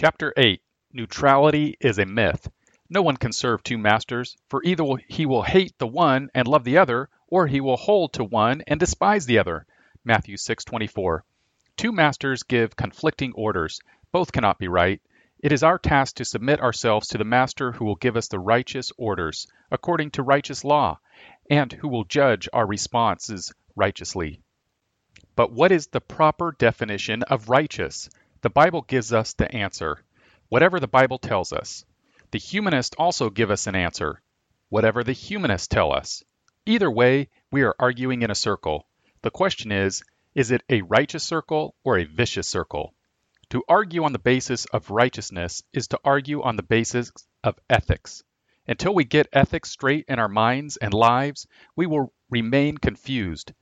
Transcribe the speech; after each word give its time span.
Chapter 0.00 0.32
8 0.36 0.62
Neutrality 0.92 1.76
is 1.80 1.98
a 1.98 2.06
myth. 2.06 2.48
No 2.88 3.02
one 3.02 3.16
can 3.16 3.32
serve 3.32 3.64
two 3.64 3.76
masters, 3.76 4.36
for 4.48 4.62
either 4.62 4.84
he 5.08 5.26
will 5.26 5.42
hate 5.42 5.76
the 5.76 5.88
one 5.88 6.30
and 6.36 6.46
love 6.46 6.62
the 6.62 6.78
other, 6.78 7.08
or 7.26 7.48
he 7.48 7.60
will 7.60 7.76
hold 7.76 8.12
to 8.12 8.22
one 8.22 8.62
and 8.68 8.78
despise 8.78 9.26
the 9.26 9.40
other. 9.40 9.66
Matthew 10.04 10.36
6:24. 10.36 11.24
Two 11.76 11.90
masters 11.90 12.44
give 12.44 12.76
conflicting 12.76 13.32
orders. 13.32 13.80
Both 14.12 14.30
cannot 14.30 14.60
be 14.60 14.68
right. 14.68 15.02
It 15.40 15.50
is 15.50 15.64
our 15.64 15.80
task 15.80 16.14
to 16.18 16.24
submit 16.24 16.60
ourselves 16.60 17.08
to 17.08 17.18
the 17.18 17.24
master 17.24 17.72
who 17.72 17.84
will 17.84 17.96
give 17.96 18.16
us 18.16 18.28
the 18.28 18.38
righteous 18.38 18.92
orders, 18.98 19.48
according 19.68 20.12
to 20.12 20.22
righteous 20.22 20.62
law, 20.62 21.00
and 21.50 21.72
who 21.72 21.88
will 21.88 22.04
judge 22.04 22.48
our 22.52 22.68
responses 22.68 23.52
righteously. 23.74 24.42
But 25.34 25.50
what 25.50 25.72
is 25.72 25.88
the 25.88 26.00
proper 26.00 26.54
definition 26.56 27.24
of 27.24 27.48
righteous? 27.48 28.08
The 28.40 28.50
Bible 28.50 28.82
gives 28.82 29.12
us 29.12 29.34
the 29.34 29.52
answer. 29.52 30.04
Whatever 30.48 30.78
the 30.78 30.86
Bible 30.86 31.18
tells 31.18 31.52
us. 31.52 31.84
The 32.30 32.38
humanists 32.38 32.94
also 32.96 33.30
give 33.30 33.50
us 33.50 33.66
an 33.66 33.74
answer. 33.74 34.22
Whatever 34.68 35.02
the 35.02 35.12
humanists 35.12 35.66
tell 35.66 35.92
us. 35.92 36.22
Either 36.64 36.88
way, 36.88 37.30
we 37.50 37.62
are 37.62 37.74
arguing 37.80 38.22
in 38.22 38.30
a 38.30 38.36
circle. 38.36 38.86
The 39.22 39.32
question 39.32 39.72
is, 39.72 40.04
is 40.36 40.52
it 40.52 40.62
a 40.68 40.82
righteous 40.82 41.24
circle 41.24 41.74
or 41.82 41.98
a 41.98 42.04
vicious 42.04 42.48
circle? 42.48 42.94
To 43.50 43.64
argue 43.68 44.04
on 44.04 44.12
the 44.12 44.20
basis 44.20 44.66
of 44.66 44.90
righteousness 44.90 45.64
is 45.72 45.88
to 45.88 46.00
argue 46.04 46.42
on 46.42 46.54
the 46.54 46.62
basis 46.62 47.10
of 47.42 47.58
ethics. 47.68 48.22
Until 48.68 48.94
we 48.94 49.04
get 49.04 49.26
ethics 49.32 49.70
straight 49.70 50.04
in 50.06 50.20
our 50.20 50.28
minds 50.28 50.76
and 50.76 50.94
lives, 50.94 51.48
we 51.74 51.86
will 51.86 52.12
remain 52.30 52.78
confused. 52.78 53.52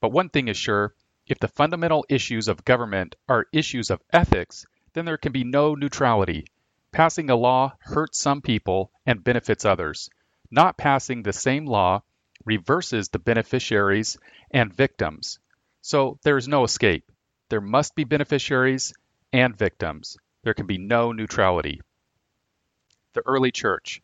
But 0.00 0.12
one 0.12 0.30
thing 0.30 0.48
is 0.48 0.56
sure 0.56 0.94
if 1.26 1.38
the 1.38 1.48
fundamental 1.48 2.04
issues 2.08 2.48
of 2.48 2.64
government 2.64 3.14
are 3.28 3.46
issues 3.52 3.90
of 3.90 4.02
ethics, 4.12 4.66
then 4.92 5.04
there 5.04 5.16
can 5.16 5.32
be 5.32 5.44
no 5.44 5.74
neutrality. 5.74 6.46
Passing 6.90 7.30
a 7.30 7.36
law 7.36 7.76
hurts 7.80 8.18
some 8.18 8.42
people 8.42 8.90
and 9.06 9.24
benefits 9.24 9.64
others. 9.64 10.10
Not 10.50 10.76
passing 10.76 11.22
the 11.22 11.32
same 11.32 11.64
law 11.64 12.02
reverses 12.44 13.08
the 13.08 13.18
beneficiaries 13.18 14.18
and 14.50 14.74
victims. 14.74 15.38
So 15.80 16.18
there 16.22 16.36
is 16.36 16.48
no 16.48 16.64
escape. 16.64 17.10
There 17.48 17.60
must 17.60 17.94
be 17.94 18.04
beneficiaries 18.04 18.92
and 19.32 19.56
victims. 19.56 20.16
There 20.42 20.54
can 20.54 20.66
be 20.66 20.78
no 20.78 21.12
neutrality. 21.12 21.80
The 23.14 23.22
early 23.26 23.52
church. 23.52 24.02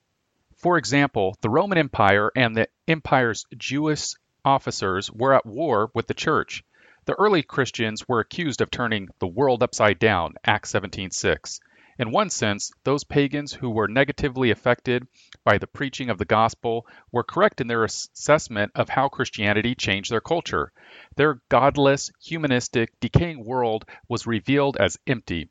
For 0.57 0.79
example, 0.79 1.37
the 1.41 1.51
Roman 1.51 1.79
Empire 1.79 2.31
and 2.35 2.57
the 2.57 2.69
empire's 2.87 3.45
Jewish 3.57 4.15
officers 4.45 5.11
were 5.11 5.35
at 5.35 5.47
war 5.47 5.91
with 5.95 6.07
the 6.07 6.15
church. 6.15 6.65
The 7.09 7.15
early 7.19 7.43
Christians 7.43 8.07
were 8.07 8.21
accused 8.21 8.61
of 8.61 8.71
turning 8.71 9.09
the 9.19 9.27
world 9.27 9.63
upside 9.63 9.99
down, 9.99 10.35
Acts 10.45 10.75
17:6. 10.75 11.59
In 11.99 12.11
one 12.11 12.29
sense, 12.29 12.71
those 12.85 13.03
pagans 13.03 13.51
who 13.51 13.71
were 13.71 13.89
negatively 13.89 14.51
affected 14.51 15.09
by 15.43 15.57
the 15.57 15.67
preaching 15.67 16.11
of 16.11 16.19
the 16.19 16.27
gospel 16.27 16.87
were 17.11 17.25
correct 17.25 17.63
in 17.63 17.67
their 17.67 17.85
assessment 17.85 18.73
of 18.75 18.91
how 18.91 19.09
Christianity 19.09 19.75
changed 19.75 20.13
their 20.13 20.21
culture. 20.21 20.71
Their 21.17 21.41
godless, 21.49 22.11
humanistic, 22.21 23.01
decaying 23.01 23.43
world 23.43 23.87
was 24.07 24.27
revealed 24.27 24.77
as 24.77 24.99
empty 25.07 25.49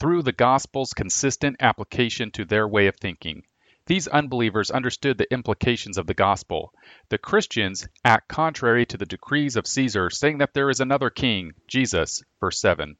through 0.00 0.22
the 0.22 0.32
gospel's 0.32 0.92
consistent 0.92 1.58
application 1.60 2.32
to 2.32 2.44
their 2.44 2.66
way 2.66 2.88
of 2.88 2.96
thinking. 2.96 3.44
These 3.86 4.08
unbelievers 4.08 4.72
understood 4.72 5.16
the 5.16 5.32
implications 5.32 5.96
of 5.96 6.08
the 6.08 6.14
gospel. 6.14 6.74
The 7.08 7.18
Christians 7.18 7.86
act 8.04 8.26
contrary 8.26 8.84
to 8.86 8.96
the 8.96 9.06
decrees 9.06 9.54
of 9.54 9.68
Caesar, 9.68 10.10
saying 10.10 10.38
that 10.38 10.54
there 10.54 10.70
is 10.70 10.80
another 10.80 11.08
king, 11.08 11.52
Jesus, 11.68 12.24
verse 12.40 12.58
7. 12.58 12.96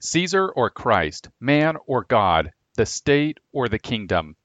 Caesar 0.00 0.48
or 0.48 0.70
Christ, 0.70 1.28
man 1.40 1.76
or 1.86 2.04
God, 2.04 2.52
the 2.74 2.86
state 2.86 3.38
or 3.52 3.68
the 3.68 3.78
kingdom. 3.78 4.36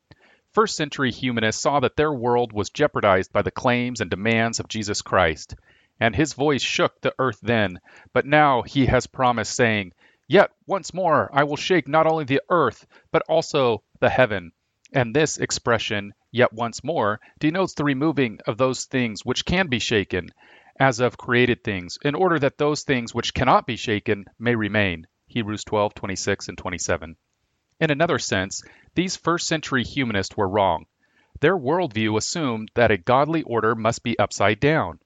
First 0.52 0.76
century 0.76 1.12
humanists 1.12 1.62
saw 1.62 1.80
that 1.80 1.96
their 1.96 2.12
world 2.12 2.52
was 2.52 2.70
jeopardized 2.70 3.32
by 3.32 3.42
the 3.42 3.52
claims 3.52 4.02
and 4.02 4.10
demands 4.10 4.60
of 4.60 4.68
Jesus 4.68 5.02
Christ. 5.02 5.56
And 5.98 6.14
his 6.14 6.34
voice 6.34 6.62
shook 6.62 7.00
the 7.00 7.16
earth 7.20 7.40
then, 7.42 7.80
but 8.12 8.26
now 8.26 8.64
he 8.64 8.86
has 8.88 9.08
promised, 9.08 9.56
saying, 9.56 9.94
Yet 10.28 10.52
once 10.68 10.94
more 10.94 11.30
I 11.32 11.46
will 11.46 11.56
shake 11.56 11.88
not 11.88 12.06
only 12.06 12.26
the 12.26 12.42
earth, 12.50 12.86
but 13.12 13.24
also 13.30 13.84
the 14.02 14.10
heaven. 14.10 14.52
And 14.92 15.16
this 15.16 15.38
expression, 15.38 16.14
yet 16.32 16.52
once 16.52 16.84
more, 16.84 17.20
denotes 17.40 17.76
the 17.76 17.84
removing 17.84 18.40
of 18.48 18.58
those 18.58 18.86
things 18.86 19.24
which 19.24 19.46
can 19.46 19.68
be 19.68 19.80
shaken, 19.80 20.30
as 20.80 21.00
of 21.00 21.18
created 21.18 21.64
things, 21.64 21.98
in 22.04 22.16
order 22.16 22.40
that 22.40 22.58
those 22.58 22.84
things 22.84 23.14
which 23.14 23.34
cannot 23.34 23.68
be 23.68 23.76
shaken 23.76 24.26
may 24.40 24.56
remain. 24.56 25.06
Hebrews 25.28 25.64
12, 25.66 25.94
26 25.94 26.48
and 26.48 26.58
27. 26.58 27.16
In 27.80 27.92
another 27.92 28.18
sense, 28.18 28.64
these 28.96 29.16
first 29.16 29.48
century 29.48 29.84
humanists 29.84 30.36
were 30.36 30.50
wrong. 30.50 30.86
Their 31.40 31.58
worldview 31.58 32.18
assumed 32.18 32.72
that 32.74 32.92
a 32.92 32.98
godly 32.98 33.44
order 33.44 33.76
must 33.76 34.04
be 34.04 34.18
upside 34.18 34.60
down. 34.60 35.00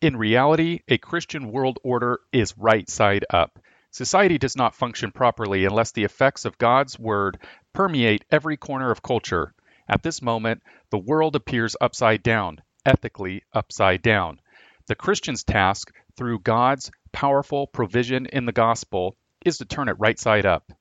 In 0.00 0.16
reality, 0.16 0.80
a 0.88 0.98
Christian 0.98 1.52
world 1.52 1.78
order 1.84 2.20
is 2.32 2.56
right 2.56 2.88
side 2.88 3.24
up. 3.30 3.58
Society 3.92 4.38
does 4.38 4.56
not 4.56 4.74
function 4.74 5.12
properly 5.12 5.66
unless 5.66 5.92
the 5.92 6.04
effects 6.04 6.46
of 6.46 6.56
God's 6.56 6.98
word 6.98 7.38
permeate 7.72 8.24
every 8.30 8.56
corner 8.56 8.90
of 8.90 9.02
culture. 9.02 9.54
At 9.88 10.02
this 10.02 10.22
moment, 10.22 10.62
the 10.90 10.98
world 10.98 11.36
appears 11.36 11.76
upside 11.80 12.22
down, 12.22 12.62
ethically 12.84 13.42
upside 13.52 14.02
down. 14.02 14.40
The 14.86 14.94
Christian's 14.94 15.44
task, 15.44 15.92
through 16.16 16.40
God's 16.40 16.90
powerful 17.12 17.66
provision 17.66 18.26
in 18.26 18.46
the 18.46 18.52
gospel, 18.52 19.16
is 19.44 19.58
to 19.58 19.64
turn 19.64 19.88
it 19.88 19.98
right 19.98 20.18
side 20.18 20.46
up. 20.46 20.72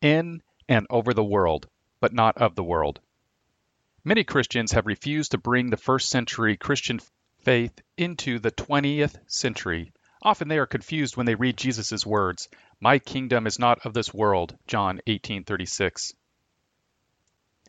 In 0.00 0.42
and 0.68 0.86
over 0.90 1.14
the 1.14 1.24
world, 1.24 1.68
but 2.00 2.12
not 2.12 2.38
of 2.38 2.54
the 2.54 2.64
world. 2.64 3.00
Many 4.04 4.24
Christians 4.24 4.72
have 4.72 4.86
refused 4.86 5.30
to 5.30 5.38
bring 5.38 5.70
the 5.70 5.76
first 5.76 6.10
century 6.10 6.56
Christian 6.56 7.00
faith 7.42 7.80
into 7.96 8.38
the 8.38 8.50
20th 8.50 9.16
century. 9.26 9.92
Often 10.24 10.48
they 10.48 10.58
are 10.58 10.66
confused 10.66 11.16
when 11.16 11.26
they 11.26 11.34
read 11.34 11.58
Jesus' 11.58 12.06
words, 12.06 12.48
"My 12.80 12.98
kingdom 12.98 13.46
is 13.46 13.58
not 13.58 13.84
of 13.84 13.92
this 13.92 14.14
world," 14.14 14.56
John 14.66 15.00
18:36. 15.06 16.14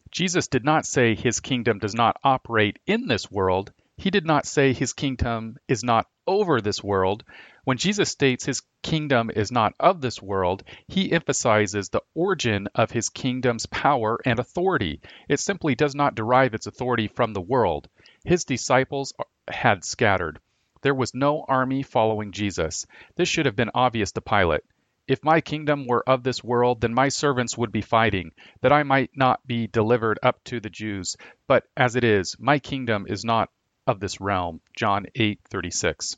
Jesus 0.10 0.48
did 0.48 0.64
not 0.64 0.86
say 0.86 1.16
his 1.16 1.42
kingdom 1.42 1.80
does 1.80 1.94
not 1.94 2.16
operate 2.24 2.80
in 2.88 3.08
this 3.08 3.30
world. 3.30 3.74
He 3.98 4.10
did 4.10 4.26
not 4.26 4.46
say 4.46 4.72
his 4.72 4.94
kingdom 4.94 5.58
is 5.68 5.84
not 5.84 6.08
over 6.26 6.62
this 6.62 6.82
world. 6.82 7.26
When 7.66 7.78
Jesus 7.78 8.10
states 8.10 8.46
his 8.46 8.62
kingdom 8.84 9.30
is 9.36 9.52
not 9.52 9.74
of 9.80 10.00
this 10.00 10.22
world, 10.22 10.64
he 10.88 11.12
emphasizes 11.12 11.90
the 11.90 12.04
origin 12.14 12.70
of 12.74 12.92
his 12.92 13.10
kingdom's 13.10 13.66
power 13.66 14.20
and 14.26 14.40
authority. 14.40 15.02
It 15.28 15.42
simply 15.42 15.76
does 15.76 15.96
not 15.96 16.16
derive 16.16 16.54
its 16.54 16.68
authority 16.68 17.10
from 17.10 17.34
the 17.34 17.42
world. 17.42 17.90
His 18.24 18.46
disciples 18.46 19.14
had 19.50 19.84
scattered. 19.84 20.40
There 20.86 20.94
was 20.94 21.16
no 21.16 21.44
army 21.48 21.82
following 21.82 22.32
Jesus. 22.32 22.86
This 23.16 23.28
should 23.28 23.48
have 23.48 23.56
been 23.56 23.72
obvious 23.74 24.12
to 24.12 24.22
Pilate. 24.22 24.62
If 25.08 25.24
my 25.24 25.42
kingdom 25.42 25.88
were 25.88 26.08
of 26.08 26.22
this 26.22 26.44
world, 26.44 26.82
then 26.82 26.94
my 26.94 27.10
servants 27.10 27.58
would 27.58 27.72
be 27.72 27.82
fighting, 27.82 28.34
that 28.62 28.72
I 28.72 28.84
might 28.84 29.10
not 29.16 29.40
be 29.48 29.66
delivered 29.66 30.20
up 30.22 30.44
to 30.44 30.60
the 30.60 30.70
Jews. 30.70 31.18
But 31.48 31.64
as 31.76 31.96
it 31.96 32.04
is, 32.04 32.36
my 32.38 32.60
kingdom 32.60 33.08
is 33.10 33.26
not 33.26 33.50
of 33.88 34.00
this 34.00 34.22
realm. 34.22 34.62
John 34.76 35.08
8:36. 35.16 36.18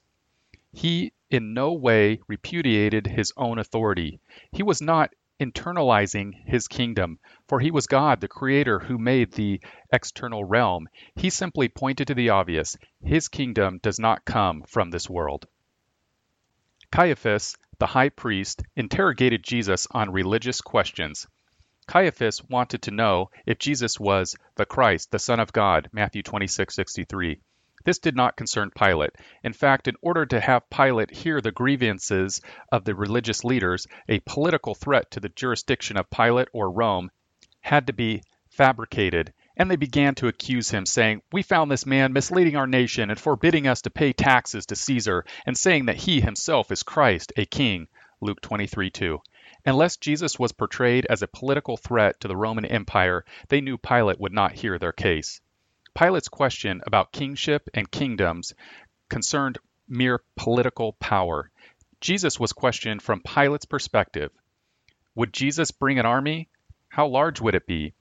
He 0.73 1.13
in 1.29 1.53
no 1.53 1.71
way 1.71 2.19
repudiated 2.27 3.07
his 3.07 3.31
own 3.37 3.59
authority. 3.59 4.19
He 4.51 4.63
was 4.63 4.81
not 4.81 5.13
internalizing 5.39 6.33
his 6.45 6.67
kingdom, 6.67 7.19
for 7.47 7.59
he 7.59 7.71
was 7.71 7.87
God, 7.87 8.21
the 8.21 8.27
creator 8.27 8.79
who 8.79 8.97
made 8.97 9.31
the 9.31 9.61
external 9.91 10.43
realm. 10.43 10.87
He 11.15 11.29
simply 11.29 11.67
pointed 11.69 12.07
to 12.07 12.15
the 12.15 12.29
obvious 12.29 12.77
his 13.01 13.27
kingdom 13.27 13.79
does 13.81 13.99
not 13.99 14.25
come 14.25 14.63
from 14.63 14.89
this 14.89 15.09
world. 15.09 15.47
Caiaphas, 16.91 17.57
the 17.79 17.87
high 17.87 18.09
priest, 18.09 18.63
interrogated 18.75 19.43
Jesus 19.43 19.87
on 19.91 20.09
religious 20.09 20.61
questions. 20.61 21.27
Caiaphas 21.85 22.43
wanted 22.43 22.81
to 22.83 22.91
know 22.91 23.29
if 23.45 23.59
Jesus 23.59 23.99
was 23.99 24.35
the 24.55 24.65
Christ, 24.65 25.11
the 25.11 25.19
Son 25.19 25.39
of 25.39 25.53
God, 25.53 25.89
Matthew 25.93 26.23
26:63. 26.23 27.39
This 27.87 27.99
did 27.99 28.17
not 28.17 28.35
concern 28.35 28.71
Pilate. 28.71 29.11
In 29.45 29.53
fact, 29.53 29.87
in 29.87 29.95
order 30.01 30.25
to 30.25 30.41
have 30.41 30.69
Pilate 30.69 31.09
hear 31.09 31.39
the 31.39 31.53
grievances 31.53 32.41
of 32.69 32.83
the 32.83 32.93
religious 32.93 33.45
leaders, 33.45 33.87
a 34.09 34.19
political 34.25 34.75
threat 34.75 35.09
to 35.11 35.21
the 35.21 35.29
jurisdiction 35.29 35.95
of 35.95 36.09
Pilate 36.09 36.49
or 36.51 36.69
Rome 36.69 37.11
had 37.61 37.87
to 37.87 37.93
be 37.93 38.23
fabricated, 38.49 39.31
and 39.55 39.71
they 39.71 39.77
began 39.77 40.15
to 40.15 40.27
accuse 40.27 40.69
him, 40.69 40.85
saying, 40.85 41.21
We 41.31 41.43
found 41.43 41.71
this 41.71 41.85
man 41.85 42.11
misleading 42.11 42.57
our 42.57 42.67
nation 42.67 43.09
and 43.09 43.17
forbidding 43.17 43.67
us 43.67 43.81
to 43.83 43.89
pay 43.89 44.11
taxes 44.11 44.65
to 44.65 44.75
Caesar, 44.75 45.23
and 45.45 45.57
saying 45.57 45.85
that 45.85 45.95
he 45.95 46.19
himself 46.19 46.73
is 46.73 46.83
Christ, 46.83 47.31
a 47.37 47.45
king. 47.45 47.87
Luke 48.19 48.41
23 48.41 48.89
2. 48.89 49.21
Unless 49.65 49.95
Jesus 49.95 50.37
was 50.37 50.51
portrayed 50.51 51.05
as 51.09 51.21
a 51.21 51.27
political 51.29 51.77
threat 51.77 52.19
to 52.19 52.27
the 52.27 52.35
Roman 52.35 52.65
Empire, 52.65 53.23
they 53.47 53.61
knew 53.61 53.77
Pilate 53.77 54.19
would 54.19 54.33
not 54.33 54.51
hear 54.51 54.77
their 54.77 54.91
case. 54.91 55.39
Pilate's 55.97 56.29
question 56.29 56.83
about 56.85 57.11
kingship 57.11 57.69
and 57.73 57.89
kingdoms 57.89 58.53
concerned 59.09 59.57
mere 59.89 60.21
political 60.35 60.93
power. 60.93 61.49
Jesus 62.01 62.39
was 62.39 62.53
questioned 62.53 63.01
from 63.01 63.23
Pilate's 63.23 63.65
perspective. 63.65 64.29
Would 65.15 65.33
Jesus 65.33 65.71
bring 65.71 65.97
an 65.97 66.05
army? 66.05 66.49
How 66.87 67.07
large 67.07 67.41
would 67.41 67.55
it 67.55 67.65
be? 67.65 67.95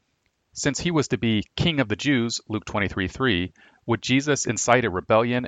Since 0.53 0.79
he 0.79 0.91
was 0.91 1.09
to 1.09 1.17
be 1.17 1.45
king 1.57 1.81
of 1.81 1.89
the 1.89 1.97
Jews, 1.97 2.39
Luke 2.51 2.67
23:3, 2.67 3.55
would 3.87 4.03
Jesus 4.03 4.45
incite 4.45 4.85
a 4.85 4.91
rebellion 4.91 5.47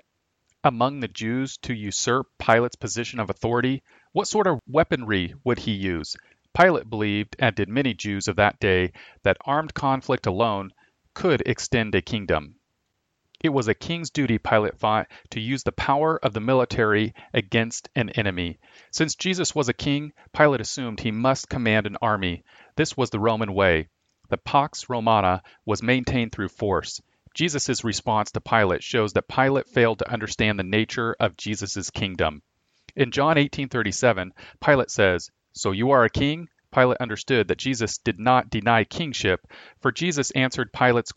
among 0.65 1.01
the 1.01 1.09
Jews 1.09 1.59
to 1.59 1.75
usurp 1.75 2.29
Pilate's 2.39 2.77
position 2.77 3.21
of 3.21 3.29
authority? 3.29 3.83
What 4.13 4.27
sort 4.27 4.47
of 4.47 4.63
weaponry 4.67 5.35
would 5.45 5.59
he 5.59 5.73
use? 5.73 6.17
Pilate 6.55 6.89
believed, 6.89 7.37
and 7.39 7.55
did 7.55 7.69
many 7.69 7.93
Jews 7.93 8.27
of 8.27 8.37
that 8.37 8.59
day, 8.59 8.93
that 9.23 9.37
armed 9.45 9.75
conflict 9.75 10.27
alone 10.27 10.73
could 11.19 11.43
extend 11.47 11.97
a 11.97 12.01
kingdom. 12.01 12.55
It 13.43 13.49
was 13.49 13.67
a 13.67 13.75
king's 13.75 14.11
duty, 14.11 14.39
Pilate 14.39 14.79
thought, 14.79 15.09
to 15.31 15.41
use 15.41 15.65
the 15.65 15.73
power 15.73 16.17
of 16.17 16.33
the 16.33 16.41
military 16.41 17.13
against 17.35 17.89
an 17.97 18.11
enemy. 18.11 18.61
Since 18.93 19.17
Jesus 19.17 19.53
was 19.53 19.69
a 19.69 19.73
king, 19.73 20.13
Pilate 20.33 20.61
assumed 20.61 21.01
he 21.01 21.11
must 21.11 21.49
command 21.49 21.89
an 21.89 21.97
army. 22.01 22.45
This 22.77 22.97
was 22.97 23.11
the 23.11 23.19
Roman 23.19 23.53
way. 23.53 23.89
The 24.29 24.37
Pax 24.37 24.89
Romana 24.89 25.43
was 25.67 25.83
maintained 25.83 26.31
through 26.31 26.51
force. 26.51 27.03
Jesus' 27.35 27.83
response 27.83 28.31
to 28.31 28.41
Pilate 28.41 28.85
shows 28.85 29.15
that 29.15 29.27
Pilate 29.27 29.67
failed 29.67 29.99
to 29.99 30.13
understand 30.13 30.57
the 30.57 30.63
nature 30.63 31.17
of 31.19 31.37
Jesus' 31.37 31.91
kingdom. 31.91 32.43
In 32.95 33.11
John 33.11 33.37
18:37, 33.39 34.31
Pilate 34.61 34.93
says, 34.93 35.33
"So 35.53 35.73
you 35.73 35.91
are 35.91 36.05
a 36.05 36.11
king?" 36.11 36.49
Pilate 36.73 36.99
understood 37.01 37.49
that 37.49 37.59
Jesus 37.59 37.99
did 37.99 38.19
not 38.19 38.51
deny 38.51 38.85
kingship, 38.85 39.47
for 39.81 39.93
Jesus 39.93 40.31
answered 40.33 40.73
Pilate's 40.73 41.13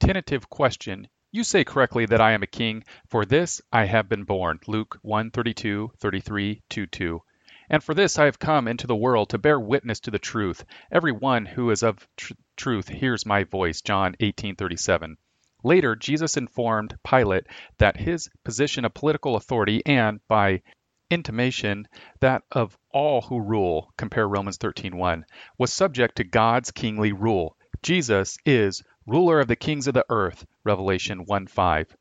tentative 0.00 0.48
question, 0.50 1.08
you 1.34 1.42
say 1.42 1.64
correctly 1.64 2.06
that 2.06 2.20
I 2.20 2.30
am 2.30 2.44
a 2.44 2.46
king, 2.46 2.84
for 3.08 3.24
this 3.24 3.60
I 3.72 3.86
have 3.86 4.08
been 4.08 4.22
born. 4.22 4.60
Luke 4.68 5.00
1 5.02 5.32
32, 5.32 5.90
33, 5.98 6.62
2 6.68 6.86
2. 6.86 7.22
And 7.70 7.82
for 7.82 7.92
this 7.92 8.20
I 8.20 8.26
have 8.26 8.38
come 8.38 8.68
into 8.68 8.86
the 8.86 8.94
world 8.94 9.30
to 9.30 9.38
bear 9.38 9.58
witness 9.58 9.98
to 10.00 10.12
the 10.12 10.20
truth. 10.20 10.64
Every 10.92 11.10
one 11.10 11.44
who 11.44 11.70
is 11.70 11.82
of 11.82 12.06
tr- 12.16 12.34
truth 12.56 12.88
hears 12.88 13.26
my 13.26 13.42
voice. 13.42 13.80
John 13.80 14.14
18:37. 14.20 15.16
Later, 15.64 15.96
Jesus 15.96 16.36
informed 16.36 16.96
Pilate 17.02 17.48
that 17.78 17.96
his 17.96 18.30
position 18.44 18.84
of 18.84 18.94
political 18.94 19.34
authority 19.34 19.82
and, 19.84 20.20
by 20.28 20.62
intimation, 21.10 21.88
that 22.20 22.44
of 22.52 22.78
all 22.94 23.20
who 23.20 23.40
rule, 23.40 23.92
compare 23.98 24.26
Romans 24.26 24.56
13:1, 24.56 25.24
was 25.58 25.72
subject 25.72 26.16
to 26.16 26.24
God's 26.24 26.70
kingly 26.70 27.12
rule. 27.12 27.56
Jesus 27.82 28.38
is 28.46 28.82
ruler 29.04 29.40
of 29.40 29.48
the 29.48 29.56
kings 29.56 29.88
of 29.88 29.94
the 29.94 30.06
earth, 30.08 30.46
Revelation 30.62 31.26
1:5. 31.26 31.94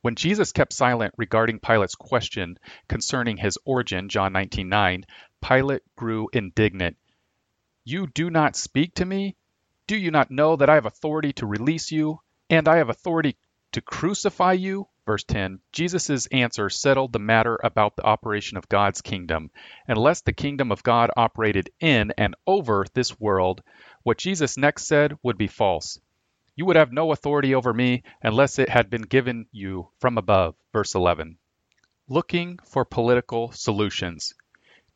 When 0.00 0.14
Jesus 0.14 0.52
kept 0.52 0.72
silent 0.72 1.14
regarding 1.18 1.60
Pilate's 1.60 1.94
question 1.94 2.58
concerning 2.88 3.36
his 3.36 3.58
origin, 3.64 4.08
John 4.08 4.32
19:9, 4.32 5.04
Pilate 5.42 5.82
grew 5.94 6.28
indignant. 6.32 6.96
You 7.84 8.06
do 8.06 8.30
not 8.30 8.56
speak 8.56 8.94
to 8.94 9.04
me? 9.04 9.36
Do 9.86 9.96
you 9.96 10.10
not 10.10 10.30
know 10.30 10.56
that 10.56 10.70
I 10.70 10.74
have 10.74 10.86
authority 10.86 11.32
to 11.34 11.46
release 11.46 11.92
you 11.92 12.20
and 12.48 12.66
I 12.66 12.76
have 12.76 12.88
authority 12.88 13.36
to 13.72 13.80
crucify 13.80 14.54
you? 14.54 14.88
Verse 15.08 15.24
10 15.24 15.60
Jesus' 15.72 16.26
answer 16.26 16.68
settled 16.68 17.14
the 17.14 17.18
matter 17.18 17.58
about 17.64 17.96
the 17.96 18.04
operation 18.04 18.58
of 18.58 18.68
God's 18.68 19.00
kingdom. 19.00 19.50
Unless 19.86 20.20
the 20.20 20.34
kingdom 20.34 20.70
of 20.70 20.82
God 20.82 21.10
operated 21.16 21.70
in 21.80 22.12
and 22.18 22.36
over 22.46 22.84
this 22.92 23.18
world, 23.18 23.62
what 24.02 24.18
Jesus 24.18 24.58
next 24.58 24.86
said 24.86 25.16
would 25.22 25.38
be 25.38 25.46
false. 25.46 25.98
You 26.56 26.66
would 26.66 26.76
have 26.76 26.92
no 26.92 27.10
authority 27.10 27.54
over 27.54 27.72
me 27.72 28.02
unless 28.22 28.58
it 28.58 28.68
had 28.68 28.90
been 28.90 29.00
given 29.00 29.46
you 29.50 29.88
from 29.98 30.18
above. 30.18 30.56
Verse 30.74 30.94
11. 30.94 31.38
Looking 32.06 32.58
for 32.66 32.84
political 32.84 33.50
solutions. 33.52 34.34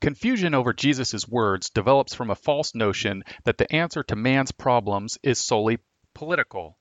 Confusion 0.02 0.52
over 0.52 0.74
Jesus' 0.74 1.26
words 1.26 1.70
develops 1.70 2.14
from 2.14 2.28
a 2.28 2.34
false 2.34 2.74
notion 2.74 3.24
that 3.44 3.56
the 3.56 3.74
answer 3.74 4.02
to 4.02 4.14
man's 4.14 4.52
problems 4.52 5.16
is 5.22 5.40
solely 5.40 5.78
political. 6.12 6.76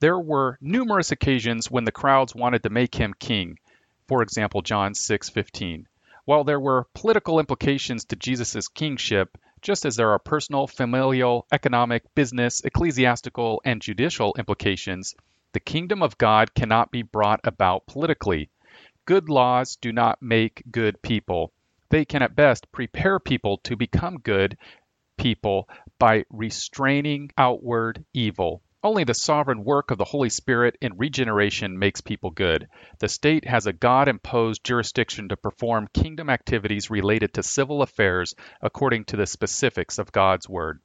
There 0.00 0.20
were 0.20 0.58
numerous 0.60 1.10
occasions 1.10 1.70
when 1.70 1.84
the 1.84 1.90
crowds 1.90 2.32
wanted 2.32 2.62
to 2.62 2.70
make 2.70 2.94
him 2.94 3.14
king. 3.18 3.58
For 4.06 4.22
example, 4.22 4.62
John 4.62 4.94
6:15. 4.94 5.86
While 6.24 6.44
there 6.44 6.60
were 6.60 6.86
political 6.94 7.40
implications 7.40 8.04
to 8.04 8.16
Jesus' 8.16 8.68
kingship, 8.68 9.36
just 9.60 9.84
as 9.84 9.96
there 9.96 10.10
are 10.10 10.20
personal, 10.20 10.68
familial, 10.68 11.48
economic, 11.50 12.14
business, 12.14 12.60
ecclesiastical, 12.60 13.60
and 13.64 13.82
judicial 13.82 14.36
implications, 14.38 15.16
the 15.52 15.58
kingdom 15.58 16.02
of 16.02 16.16
God 16.16 16.54
cannot 16.54 16.92
be 16.92 17.02
brought 17.02 17.40
about 17.42 17.86
politically. 17.88 18.50
Good 19.04 19.28
laws 19.28 19.74
do 19.74 19.90
not 19.90 20.22
make 20.22 20.62
good 20.70 21.02
people. 21.02 21.52
They 21.88 22.04
can 22.04 22.22
at 22.22 22.36
best 22.36 22.70
prepare 22.70 23.18
people 23.18 23.58
to 23.64 23.74
become 23.74 24.18
good 24.18 24.58
people 25.16 25.68
by 25.98 26.24
restraining 26.30 27.32
outward 27.36 28.04
evil. 28.14 28.62
Only 28.80 29.02
the 29.02 29.14
sovereign 29.14 29.64
work 29.64 29.90
of 29.90 29.98
the 29.98 30.04
Holy 30.04 30.28
Spirit 30.28 30.78
in 30.80 30.96
regeneration 30.96 31.80
makes 31.80 32.00
people 32.00 32.30
good. 32.30 32.68
The 33.00 33.08
state 33.08 33.44
has 33.44 33.66
a 33.66 33.72
God 33.72 34.06
imposed 34.06 34.62
jurisdiction 34.62 35.28
to 35.30 35.36
perform 35.36 35.88
kingdom 35.92 36.30
activities 36.30 36.88
related 36.88 37.34
to 37.34 37.42
civil 37.42 37.82
affairs 37.82 38.36
according 38.62 39.06
to 39.06 39.16
the 39.16 39.26
specifics 39.26 39.98
of 39.98 40.12
God's 40.12 40.48
Word. 40.48 40.80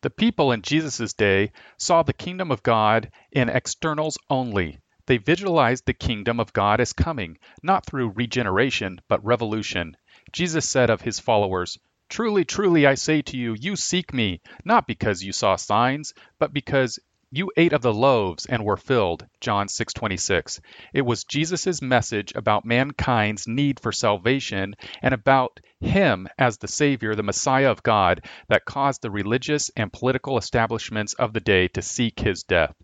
The 0.00 0.10
people 0.10 0.50
in 0.50 0.62
Jesus' 0.62 1.12
day 1.12 1.52
saw 1.76 2.02
the 2.02 2.12
kingdom 2.12 2.50
of 2.50 2.64
God 2.64 3.12
in 3.30 3.48
externals 3.48 4.18
only. 4.28 4.80
They 5.06 5.18
visualized 5.18 5.86
the 5.86 5.94
kingdom 5.94 6.40
of 6.40 6.52
God 6.52 6.80
as 6.80 6.92
coming, 6.92 7.38
not 7.62 7.86
through 7.86 8.14
regeneration, 8.16 9.00
but 9.06 9.24
revolution. 9.24 9.96
Jesus 10.32 10.68
said 10.68 10.90
of 10.90 11.02
his 11.02 11.20
followers, 11.20 11.78
Truly, 12.12 12.44
truly, 12.44 12.86
I 12.86 12.96
say 12.96 13.22
to 13.22 13.38
you, 13.38 13.56
you 13.58 13.74
seek 13.74 14.12
me, 14.12 14.42
not 14.66 14.86
because 14.86 15.24
you 15.24 15.32
saw 15.32 15.56
signs, 15.56 16.12
but 16.38 16.52
because 16.52 16.98
you 17.30 17.50
ate 17.56 17.72
of 17.72 17.80
the 17.80 17.94
loaves 17.94 18.44
and 18.44 18.66
were 18.66 18.76
filled. 18.76 19.26
John 19.40 19.68
6:26. 19.68 20.60
It 20.92 21.06
was 21.06 21.24
Jesus' 21.24 21.80
message 21.80 22.34
about 22.34 22.66
mankind's 22.66 23.48
need 23.48 23.80
for 23.80 23.92
salvation 23.92 24.74
and 25.00 25.14
about 25.14 25.60
him 25.80 26.28
as 26.36 26.58
the 26.58 26.68
savior, 26.68 27.14
the 27.14 27.22
Messiah 27.22 27.70
of 27.70 27.82
God, 27.82 28.26
that 28.48 28.66
caused 28.66 29.00
the 29.00 29.10
religious 29.10 29.70
and 29.74 29.90
political 29.90 30.36
establishments 30.36 31.14
of 31.14 31.32
the 31.32 31.40
day 31.40 31.68
to 31.68 31.80
seek 31.80 32.20
his 32.20 32.42
death. 32.42 32.74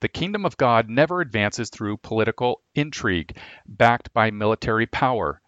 The 0.00 0.08
kingdom 0.08 0.44
of 0.44 0.56
God 0.56 0.90
never 0.90 1.20
advances 1.20 1.70
through 1.70 1.98
political 1.98 2.62
intrigue 2.74 3.38
backed 3.64 4.12
by 4.12 4.32
military 4.32 4.86
power. 4.86 5.40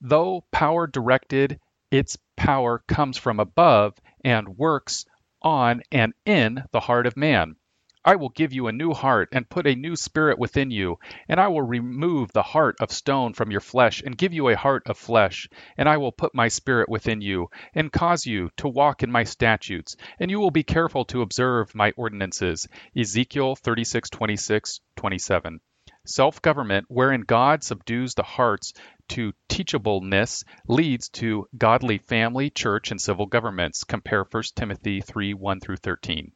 Though 0.00 0.44
power 0.50 0.88
directed 0.88 1.60
its 1.92 2.18
power 2.36 2.82
comes 2.86 3.16
from 3.16 3.40
above 3.40 3.98
and 4.22 4.58
works 4.58 5.04
on 5.42 5.82
and 5.90 6.12
in 6.24 6.62
the 6.72 6.80
heart 6.80 7.06
of 7.06 7.16
man. 7.16 7.56
I 8.04 8.14
will 8.14 8.28
give 8.28 8.52
you 8.52 8.68
a 8.68 8.72
new 8.72 8.92
heart 8.92 9.30
and 9.32 9.48
put 9.48 9.66
a 9.66 9.74
new 9.74 9.96
spirit 9.96 10.38
within 10.38 10.70
you, 10.70 11.00
and 11.28 11.40
I 11.40 11.48
will 11.48 11.62
remove 11.62 12.30
the 12.30 12.44
heart 12.44 12.76
of 12.80 12.92
stone 12.92 13.32
from 13.32 13.50
your 13.50 13.60
flesh 13.60 14.00
and 14.00 14.16
give 14.16 14.32
you 14.32 14.48
a 14.48 14.56
heart 14.56 14.84
of 14.86 14.96
flesh, 14.96 15.48
and 15.76 15.88
I 15.88 15.96
will 15.96 16.12
put 16.12 16.32
my 16.32 16.46
spirit 16.46 16.88
within 16.88 17.20
you 17.20 17.48
and 17.74 17.90
cause 17.90 18.24
you 18.24 18.50
to 18.58 18.68
walk 18.68 19.02
in 19.02 19.10
my 19.10 19.24
statutes, 19.24 19.96
and 20.20 20.30
you 20.30 20.38
will 20.38 20.52
be 20.52 20.62
careful 20.62 21.04
to 21.06 21.22
observe 21.22 21.74
my 21.74 21.92
ordinances. 21.96 22.68
Ezekiel 22.96 23.56
36:26, 23.56 24.78
27. 24.94 25.60
Self 26.08 26.40
government, 26.40 26.86
wherein 26.88 27.22
God 27.22 27.64
subdues 27.64 28.14
the 28.14 28.22
hearts 28.22 28.72
to 29.08 29.32
teachableness, 29.48 30.44
leads 30.68 31.08
to 31.08 31.48
godly 31.58 31.98
family, 31.98 32.48
church, 32.48 32.92
and 32.92 33.00
civil 33.00 33.26
governments. 33.26 33.82
Compare 33.82 34.22
1 34.22 34.42
Timothy 34.54 35.00
3 35.00 35.34
1 35.34 35.60
through 35.60 35.78
13. 35.78 36.30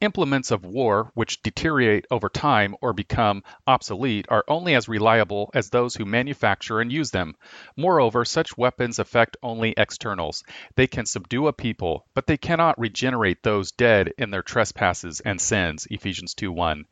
Implements 0.00 0.50
of 0.50 0.64
war 0.64 1.10
which 1.14 1.42
deteriorate 1.42 2.06
over 2.10 2.28
time 2.28 2.74
or 2.80 2.92
become 2.92 3.42
obsolete 3.66 4.26
are 4.30 4.44
only 4.46 4.74
as 4.74 4.88
reliable 4.88 5.50
as 5.54 5.70
those 5.70 5.94
who 5.94 6.04
manufacture 6.04 6.80
and 6.80 6.92
use 6.92 7.10
them. 7.10 7.34
Moreover, 7.76 8.24
such 8.24 8.56
weapons 8.56 8.98
affect 8.98 9.36
only 9.42 9.74
externals. 9.76 10.42
They 10.74 10.86
can 10.86 11.06
subdue 11.06 11.48
a 11.48 11.52
people, 11.52 12.06
but 12.14 12.26
they 12.26 12.36
cannot 12.36 12.78
regenerate 12.78 13.42
those 13.42 13.72
dead 13.72 14.12
in 14.18 14.30
their 14.30 14.42
trespasses 14.42 15.20
and 15.20 15.40
sins. 15.40 15.86
Ephesians 15.90 16.34
2 16.34 16.52
1. 16.52 16.84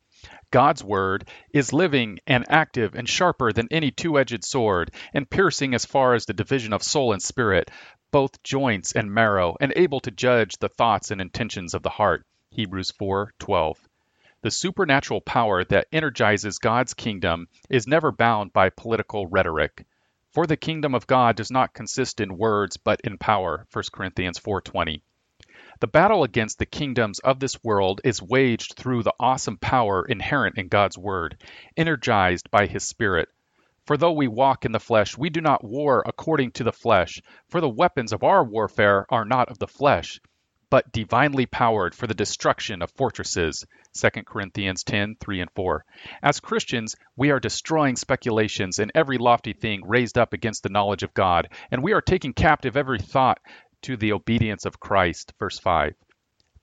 God's 0.51 0.83
word 0.83 1.29
is 1.51 1.73
living 1.73 2.19
and 2.25 2.45
active 2.49 2.95
and 2.95 3.07
sharper 3.07 3.51
than 3.53 3.67
any 3.69 3.91
two 3.91 4.17
edged 4.17 4.43
sword, 4.43 4.91
and 5.13 5.29
piercing 5.29 5.73
as 5.73 5.85
far 5.85 6.13
as 6.13 6.25
the 6.25 6.33
division 6.33 6.73
of 6.73 6.81
soul 6.81 7.13
and 7.13 7.21
spirit, 7.21 7.69
both 8.11 8.41
joints 8.41 8.93
and 8.93 9.13
marrow, 9.13 9.55
and 9.59 9.73
able 9.75 9.99
to 9.99 10.11
judge 10.11 10.57
the 10.57 10.69
thoughts 10.69 11.11
and 11.11 11.21
intentions 11.21 11.73
of 11.73 11.83
the 11.83 11.89
heart. 11.89 12.25
Hebrews 12.49 12.91
4:12. 12.91 13.77
The 14.41 14.51
supernatural 14.51 15.21
power 15.21 15.63
that 15.65 15.87
energizes 15.91 16.59
God's 16.59 16.93
kingdom 16.93 17.47
is 17.69 17.87
never 17.87 18.11
bound 18.11 18.53
by 18.53 18.69
political 18.69 19.27
rhetoric. 19.27 19.85
For 20.31 20.47
the 20.47 20.57
kingdom 20.57 20.95
of 20.95 21.07
God 21.07 21.35
does 21.35 21.51
not 21.51 21.73
consist 21.73 22.19
in 22.19 22.37
words 22.37 22.77
but 22.77 23.01
in 23.01 23.17
power. 23.17 23.67
1 23.71 23.91
Corinthians 23.91 24.39
4:20. 24.39 25.01
The 25.81 25.87
battle 25.87 26.23
against 26.23 26.57
the 26.57 26.65
kingdoms 26.65 27.19
of 27.19 27.39
this 27.39 27.61
world 27.61 27.99
is 28.05 28.21
waged 28.21 28.75
through 28.75 29.03
the 29.03 29.13
awesome 29.19 29.57
power 29.57 30.05
inherent 30.05 30.57
in 30.57 30.69
God's 30.69 30.97
Word, 30.97 31.37
energized 31.75 32.49
by 32.49 32.65
His 32.65 32.85
Spirit. 32.85 33.27
For 33.85 33.97
though 33.97 34.13
we 34.13 34.29
walk 34.29 34.63
in 34.63 34.71
the 34.71 34.79
flesh, 34.79 35.17
we 35.17 35.29
do 35.29 35.41
not 35.41 35.65
war 35.65 36.01
according 36.07 36.51
to 36.51 36.63
the 36.63 36.71
flesh. 36.71 37.21
For 37.49 37.59
the 37.59 37.67
weapons 37.67 38.13
of 38.13 38.23
our 38.23 38.43
warfare 38.43 39.05
are 39.09 39.25
not 39.25 39.49
of 39.49 39.59
the 39.59 39.67
flesh, 39.67 40.21
but 40.69 40.91
divinely 40.91 41.45
powered 41.45 41.93
for 41.93 42.07
the 42.07 42.13
destruction 42.13 42.81
of 42.81 42.89
fortresses. 42.91 43.65
2 43.93 44.09
Corinthians 44.23 44.83
10 44.83 45.17
3 45.19 45.41
and 45.41 45.51
4. 45.51 45.85
As 46.23 46.39
Christians, 46.39 46.95
we 47.15 47.31
are 47.31 47.39
destroying 47.39 47.95
speculations 47.95 48.79
and 48.79 48.91
every 48.95 49.17
lofty 49.17 49.53
thing 49.53 49.85
raised 49.85 50.17
up 50.17 50.33
against 50.33 50.63
the 50.63 50.69
knowledge 50.69 51.03
of 51.03 51.13
God, 51.13 51.49
and 51.69 51.83
we 51.83 51.93
are 51.93 52.01
taking 52.01 52.33
captive 52.33 52.75
every 52.75 52.99
thought 52.99 53.39
to 53.83 53.97
the 53.97 54.13
obedience 54.13 54.65
of 54.65 54.79
Christ. 54.79 55.33
Verse 55.39 55.59
5. 55.59 55.93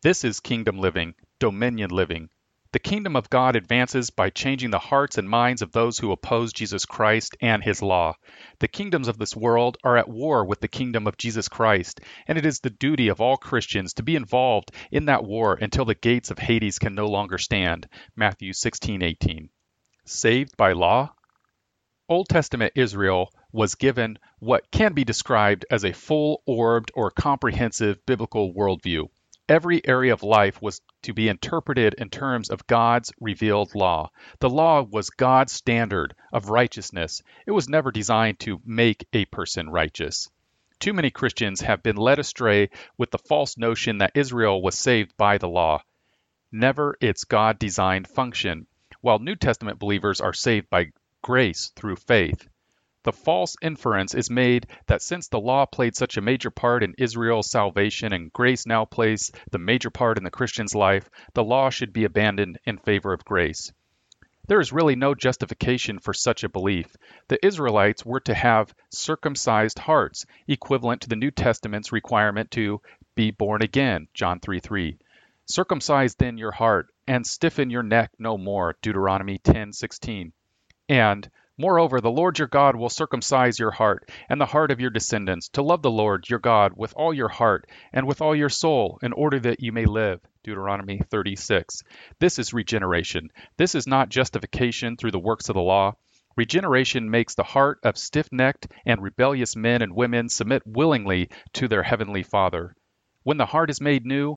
This 0.02 0.24
is 0.24 0.40
kingdom 0.40 0.78
living, 0.78 1.14
dominion 1.38 1.90
living, 1.90 2.28
the 2.72 2.78
kingdom 2.78 3.16
of 3.16 3.28
God 3.28 3.54
advances 3.54 4.08
by 4.08 4.30
changing 4.30 4.70
the 4.70 4.78
hearts 4.78 5.18
and 5.18 5.28
minds 5.28 5.60
of 5.60 5.72
those 5.72 5.98
who 5.98 6.10
oppose 6.10 6.54
Jesus 6.54 6.86
Christ 6.86 7.36
and 7.42 7.62
his 7.62 7.82
law. 7.82 8.14
The 8.60 8.68
kingdoms 8.68 9.08
of 9.08 9.18
this 9.18 9.36
world 9.36 9.76
are 9.84 9.98
at 9.98 10.08
war 10.08 10.46
with 10.46 10.60
the 10.60 10.68
kingdom 10.68 11.06
of 11.06 11.18
Jesus 11.18 11.48
Christ, 11.48 12.00
and 12.26 12.38
it 12.38 12.46
is 12.46 12.60
the 12.60 12.70
duty 12.70 13.08
of 13.08 13.20
all 13.20 13.36
Christians 13.36 13.92
to 13.94 14.02
be 14.02 14.16
involved 14.16 14.70
in 14.90 15.04
that 15.04 15.22
war 15.22 15.52
until 15.60 15.84
the 15.84 15.94
gates 15.94 16.30
of 16.30 16.38
Hades 16.38 16.78
can 16.78 16.94
no 16.94 17.08
longer 17.08 17.36
stand. 17.36 17.90
Matthew 18.16 18.54
16:18. 18.54 19.50
Saved 20.06 20.56
by 20.56 20.72
law? 20.72 21.14
Old 22.08 22.28
Testament 22.28 22.72
Israel 22.74 23.32
was 23.52 23.76
given 23.76 24.18
what 24.38 24.70
can 24.70 24.92
be 24.92 25.04
described 25.04 25.64
as 25.70 25.84
a 25.84 25.92
full-orbed 25.92 26.90
or 26.94 27.10
comprehensive 27.10 28.04
biblical 28.06 28.52
worldview. 28.52 29.08
Every 29.48 29.86
area 29.86 30.12
of 30.12 30.22
life 30.22 30.60
was 30.60 30.80
to 31.02 31.12
be 31.12 31.28
interpreted 31.28 31.94
in 31.94 32.10
terms 32.10 32.50
of 32.50 32.66
God's 32.66 33.12
revealed 33.20 33.74
law. 33.74 34.10
The 34.40 34.50
law 34.50 34.82
was 34.82 35.10
God's 35.10 35.52
standard 35.52 36.14
of 36.32 36.48
righteousness. 36.48 37.22
It 37.46 37.52
was 37.52 37.68
never 37.68 37.90
designed 37.90 38.40
to 38.40 38.60
make 38.64 39.06
a 39.12 39.24
person 39.26 39.70
righteous. 39.70 40.28
Too 40.80 40.92
many 40.92 41.10
Christians 41.10 41.60
have 41.60 41.82
been 41.82 41.96
led 41.96 42.18
astray 42.18 42.70
with 42.98 43.10
the 43.10 43.18
false 43.18 43.56
notion 43.56 43.98
that 43.98 44.16
Israel 44.16 44.60
was 44.60 44.76
saved 44.76 45.16
by 45.16 45.38
the 45.38 45.48
law, 45.48 45.82
never 46.50 46.96
its 47.00 47.24
God 47.24 47.58
designed 47.58 48.08
function, 48.08 48.66
while 49.00 49.18
New 49.18 49.36
Testament 49.36 49.78
believers 49.78 50.20
are 50.20 50.32
saved 50.32 50.68
by 50.68 50.92
grace 51.22 51.72
through 51.76 51.96
faith. 51.96 52.46
The 53.04 53.12
false 53.12 53.56
inference 53.60 54.14
is 54.14 54.30
made 54.30 54.68
that 54.86 55.02
since 55.02 55.26
the 55.26 55.40
law 55.40 55.66
played 55.66 55.96
such 55.96 56.16
a 56.16 56.20
major 56.20 56.50
part 56.50 56.84
in 56.84 56.94
Israel's 56.98 57.50
salvation 57.50 58.12
and 58.12 58.32
grace 58.32 58.64
now 58.64 58.84
plays 58.84 59.32
the 59.50 59.58
major 59.58 59.90
part 59.90 60.18
in 60.18 60.24
the 60.24 60.30
Christian's 60.30 60.74
life, 60.74 61.10
the 61.34 61.42
law 61.42 61.70
should 61.70 61.92
be 61.92 62.04
abandoned 62.04 62.58
in 62.64 62.78
favor 62.78 63.12
of 63.12 63.24
grace. 63.24 63.72
There 64.46 64.60
is 64.60 64.72
really 64.72 64.96
no 64.96 65.14
justification 65.14 65.98
for 65.98 66.12
such 66.12 66.44
a 66.44 66.48
belief. 66.48 66.94
The 67.28 67.44
Israelites 67.44 68.04
were 68.04 68.20
to 68.20 68.34
have 68.34 68.74
circumcised 68.90 69.78
hearts, 69.78 70.26
equivalent 70.46 71.02
to 71.02 71.08
the 71.08 71.16
New 71.16 71.30
Testament's 71.30 71.92
requirement 71.92 72.50
to 72.52 72.80
be 73.14 73.30
born 73.30 73.62
again, 73.62 74.08
John 74.14 74.40
3 74.40 74.60
3. 74.60 74.98
Circumcise 75.46 76.14
then 76.16 76.38
your 76.38 76.52
heart, 76.52 76.88
and 77.06 77.26
stiffen 77.26 77.70
your 77.70 77.82
neck 77.82 78.12
no 78.18 78.36
more, 78.38 78.76
Deuteronomy 78.82 79.38
10 79.38 79.72
16. 79.72 80.32
And 80.92 81.30
Moreover, 81.56 82.02
the 82.02 82.10
Lord 82.10 82.38
your 82.38 82.48
God 82.48 82.76
will 82.76 82.90
circumcise 82.90 83.58
your 83.58 83.70
heart 83.70 84.10
and 84.28 84.38
the 84.38 84.46
heart 84.46 84.70
of 84.70 84.80
your 84.80 84.90
descendants, 84.90 85.48
to 85.50 85.62
love 85.62 85.80
the 85.80 85.90
Lord 85.90 86.28
your 86.28 86.38
God 86.38 86.72
with 86.76 86.92
all 86.96 87.14
your 87.14 87.28
heart 87.28 87.66
and 87.94 88.06
with 88.06 88.20
all 88.20 88.36
your 88.36 88.50
soul, 88.50 88.98
in 89.02 89.14
order 89.14 89.38
that 89.40 89.60
you 89.60 89.72
may 89.72 89.86
live. 89.86 90.20
Deuteronomy 90.42 90.98
36. 90.98 91.82
This 92.18 92.38
is 92.38 92.52
regeneration. 92.52 93.30
This 93.56 93.74
is 93.74 93.86
not 93.86 94.10
justification 94.10 94.98
through 94.98 95.12
the 95.12 95.18
works 95.18 95.48
of 95.48 95.54
the 95.54 95.62
law. 95.62 95.94
Regeneration 96.36 97.10
makes 97.10 97.36
the 97.36 97.42
heart 97.42 97.78
of 97.82 97.96
stiff 97.96 98.30
necked 98.30 98.66
and 98.84 99.00
rebellious 99.00 99.56
men 99.56 99.80
and 99.80 99.94
women 99.94 100.28
submit 100.28 100.62
willingly 100.66 101.30
to 101.54 101.68
their 101.68 101.82
heavenly 101.82 102.22
Father. 102.22 102.74
When 103.22 103.38
the 103.38 103.46
heart 103.46 103.70
is 103.70 103.80
made 103.80 104.04
new, 104.04 104.36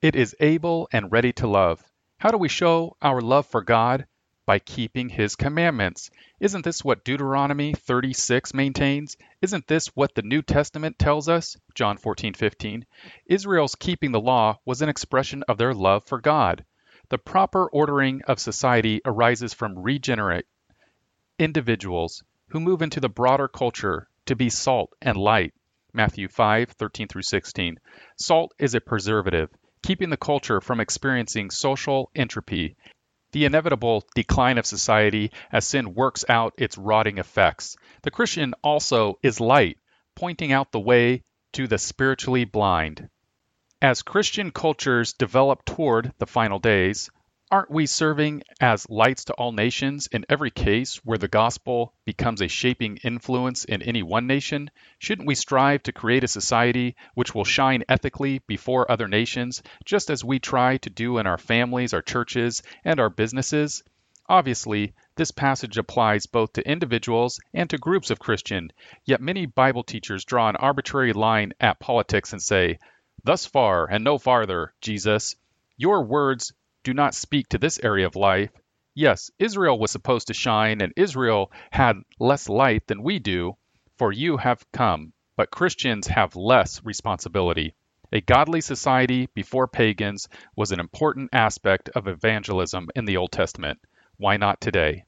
it 0.00 0.16
is 0.16 0.34
able 0.40 0.88
and 0.92 1.12
ready 1.12 1.32
to 1.34 1.46
love. 1.46 1.84
How 2.18 2.30
do 2.30 2.38
we 2.38 2.48
show 2.48 2.96
our 3.00 3.20
love 3.20 3.46
for 3.46 3.62
God? 3.62 4.06
By 4.46 4.58
keeping 4.58 5.08
his 5.08 5.36
commandments. 5.36 6.10
Isn't 6.38 6.64
this 6.64 6.84
what 6.84 7.04
Deuteronomy 7.04 7.72
36 7.72 8.52
maintains? 8.52 9.16
Isn't 9.40 9.66
this 9.66 9.86
what 9.88 10.14
the 10.14 10.22
New 10.22 10.42
Testament 10.42 10.98
tells 10.98 11.28
us? 11.28 11.56
John 11.74 11.96
14:15. 11.96 12.84
Israel's 13.26 13.74
keeping 13.74 14.12
the 14.12 14.20
law 14.20 14.58
was 14.64 14.82
an 14.82 14.88
expression 14.88 15.42
of 15.48 15.56
their 15.56 15.72
love 15.72 16.06
for 16.06 16.20
God. 16.20 16.64
The 17.08 17.18
proper 17.18 17.68
ordering 17.68 18.22
of 18.22 18.38
society 18.38 19.00
arises 19.04 19.54
from 19.54 19.78
regenerate 19.78 20.46
individuals 21.38 22.22
who 22.48 22.60
move 22.60 22.82
into 22.82 23.00
the 23.00 23.08
broader 23.08 23.48
culture 23.48 24.08
to 24.26 24.36
be 24.36 24.50
salt 24.50 24.92
and 25.00 25.16
light. 25.16 25.54
Matthew 25.92 26.28
5:13 26.28 27.08
through 27.08 27.22
16. 27.22 27.78
Salt 28.16 28.52
is 28.58 28.74
a 28.74 28.80
preservative, 28.80 29.50
keeping 29.82 30.10
the 30.10 30.16
culture 30.16 30.60
from 30.60 30.80
experiencing 30.80 31.50
social 31.50 32.10
entropy 32.14 32.76
the 33.34 33.44
inevitable 33.44 34.04
decline 34.14 34.58
of 34.58 34.64
society 34.64 35.32
as 35.50 35.66
sin 35.66 35.92
works 35.92 36.24
out 36.28 36.54
its 36.56 36.78
rotting 36.78 37.18
effects. 37.18 37.76
The 38.02 38.12
Christian 38.12 38.54
also 38.62 39.18
is 39.24 39.40
light, 39.40 39.76
pointing 40.14 40.52
out 40.52 40.70
the 40.70 40.78
way 40.78 41.24
to 41.54 41.66
the 41.66 41.78
spiritually 41.78 42.44
blind. 42.44 43.08
As 43.82 44.02
Christian 44.02 44.52
cultures 44.52 45.14
develop 45.14 45.64
toward 45.64 46.12
the 46.18 46.28
final 46.28 46.60
days, 46.60 47.10
Aren't 47.50 47.70
we 47.70 47.84
serving 47.84 48.42
as 48.58 48.88
lights 48.88 49.26
to 49.26 49.34
all 49.34 49.52
nations 49.52 50.06
in 50.06 50.24
every 50.30 50.50
case 50.50 50.96
where 51.04 51.18
the 51.18 51.28
gospel 51.28 51.92
becomes 52.06 52.40
a 52.40 52.48
shaping 52.48 52.96
influence 53.04 53.66
in 53.66 53.82
any 53.82 54.02
one 54.02 54.26
nation? 54.26 54.70
Shouldn't 54.98 55.28
we 55.28 55.34
strive 55.34 55.82
to 55.82 55.92
create 55.92 56.24
a 56.24 56.28
society 56.28 56.96
which 57.12 57.34
will 57.34 57.44
shine 57.44 57.84
ethically 57.86 58.38
before 58.46 58.90
other 58.90 59.08
nations, 59.08 59.62
just 59.84 60.08
as 60.08 60.24
we 60.24 60.38
try 60.38 60.78
to 60.78 60.90
do 60.90 61.18
in 61.18 61.26
our 61.26 61.36
families, 61.36 61.92
our 61.92 62.00
churches, 62.00 62.62
and 62.82 62.98
our 62.98 63.10
businesses? 63.10 63.84
Obviously, 64.26 64.94
this 65.16 65.30
passage 65.30 65.76
applies 65.76 66.24
both 66.24 66.54
to 66.54 66.66
individuals 66.66 67.38
and 67.52 67.68
to 67.68 67.76
groups 67.76 68.10
of 68.10 68.18
Christian, 68.18 68.72
yet 69.04 69.20
many 69.20 69.44
Bible 69.44 69.84
teachers 69.84 70.24
draw 70.24 70.48
an 70.48 70.56
arbitrary 70.56 71.12
line 71.12 71.52
at 71.60 71.78
politics 71.78 72.32
and 72.32 72.42
say, 72.42 72.78
Thus 73.22 73.44
far 73.44 73.86
and 73.86 74.02
no 74.02 74.16
farther, 74.16 74.72
Jesus. 74.80 75.36
Your 75.76 76.04
words 76.04 76.54
do 76.84 76.92
not 76.92 77.14
speak 77.14 77.48
to 77.48 77.58
this 77.58 77.80
area 77.82 78.06
of 78.06 78.14
life. 78.14 78.50
Yes, 78.94 79.30
Israel 79.38 79.78
was 79.78 79.90
supposed 79.90 80.28
to 80.28 80.34
shine, 80.34 80.82
and 80.82 80.92
Israel 80.96 81.50
had 81.70 81.96
less 82.20 82.46
light 82.48 82.86
than 82.86 83.02
we 83.02 83.18
do, 83.18 83.56
for 83.96 84.12
you 84.12 84.36
have 84.36 84.70
come, 84.70 85.14
but 85.34 85.50
Christians 85.50 86.06
have 86.06 86.36
less 86.36 86.84
responsibility. 86.84 87.74
A 88.12 88.20
godly 88.20 88.60
society 88.60 89.28
before 89.34 89.66
pagans 89.66 90.28
was 90.56 90.72
an 90.72 90.78
important 90.78 91.30
aspect 91.32 91.88
of 91.88 92.06
evangelism 92.06 92.90
in 92.94 93.06
the 93.06 93.16
Old 93.16 93.32
Testament. 93.32 93.80
Why 94.18 94.36
not 94.36 94.60
today? 94.60 95.04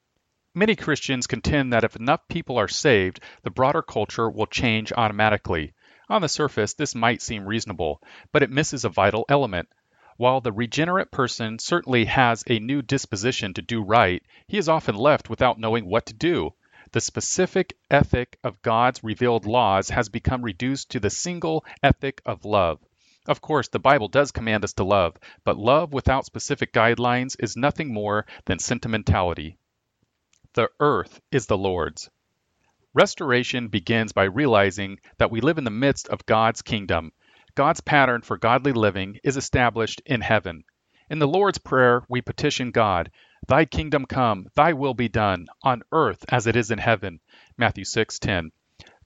Many 0.55 0.75
Christians 0.75 1.27
contend 1.27 1.75
that 1.75 1.85
if 1.85 1.95
enough 1.95 2.27
people 2.29 2.57
are 2.59 2.69
saved, 2.69 3.21
the 3.43 3.51
broader 3.51 3.83
culture 3.83 4.31
will 4.31 4.47
change 4.47 4.95
automatically. 4.97 5.75
On 6.09 6.23
the 6.23 6.29
surface, 6.29 6.73
this 6.73 6.95
might 6.95 7.21
seem 7.21 7.45
reasonable, 7.45 8.03
but 8.33 8.43
it 8.43 8.51
misses 8.51 8.87
a 8.87 8.89
vital 8.89 9.27
element 9.29 9.69
while 10.17 10.41
the 10.41 10.53
regenerate 10.53 11.11
person 11.11 11.59
certainly 11.59 12.07
has 12.07 12.43
a 12.47 12.59
new 12.59 12.81
disposition 12.81 13.53
to 13.53 13.63
do 13.63 13.83
right, 13.83 14.23
he 14.47 14.57
is 14.57 14.69
often 14.69 14.95
left 14.95 15.29
without 15.29 15.59
knowing 15.59 15.85
what 15.87 16.07
to 16.07 16.15
do. 16.15 16.55
The 16.93 17.01
specific 17.01 17.77
ethic 17.91 18.39
of 18.43 18.63
God's 18.63 19.05
revealed 19.05 19.45
laws 19.45 19.91
has 19.91 20.09
become 20.09 20.43
reduced 20.43 20.91
to 20.93 21.01
the 21.01 21.11
single 21.11 21.65
ethic 21.83 22.23
of 22.25 22.45
love. 22.45 22.79
Of 23.27 23.41
course, 23.41 23.69
the 23.69 23.79
Bible 23.79 24.09
does 24.09 24.31
command 24.31 24.65
us 24.65 24.73
to 24.75 24.85
love, 24.85 25.17
but 25.45 25.59
love 25.59 25.93
without 25.93 26.25
specific 26.25 26.73
guidelines 26.73 27.37
is 27.39 27.57
nothing 27.57 27.93
more 27.93 28.25
than 28.45 28.59
sentimentality. 28.59 29.59
The 30.55 30.71
earth 30.81 31.21
is 31.31 31.47
the 31.47 31.59
Lord's. 31.59 32.09
Restoration 32.95 33.69
begins 33.69 34.13
by 34.13 34.25
realizing 34.25 35.01
that 35.19 35.31
we 35.31 35.43
live 35.43 35.59
in 35.59 35.65
the 35.65 35.71
midst 35.71 36.09
of 36.09 36.25
God's 36.25 36.63
kingdom 36.63 37.13
God's 37.57 37.81
pattern 37.81 38.21
for 38.21 38.37
godly 38.37 38.75
living 38.75 39.19
is 39.25 39.39
established 39.39 40.03
in 40.05 40.21
heaven. 40.21 40.65
In 41.09 41.19
the 41.19 41.27
Lord's 41.27 41.57
Prayer, 41.57 42.03
we 42.07 42.21
petition 42.21 42.71
God, 42.71 43.11
Thy 43.49 43.65
kingdom 43.65 44.05
come, 44.05 44.49
Thy 44.55 44.75
will 44.75 44.93
be 44.93 45.09
done, 45.09 45.47
on 45.63 45.83
earth 45.91 46.23
as 46.29 46.47
it 46.47 46.55
is 46.55 46.71
in 46.71 46.77
heaven. 46.77 47.19
Matthew 47.57 47.85
6:10. 47.85 48.51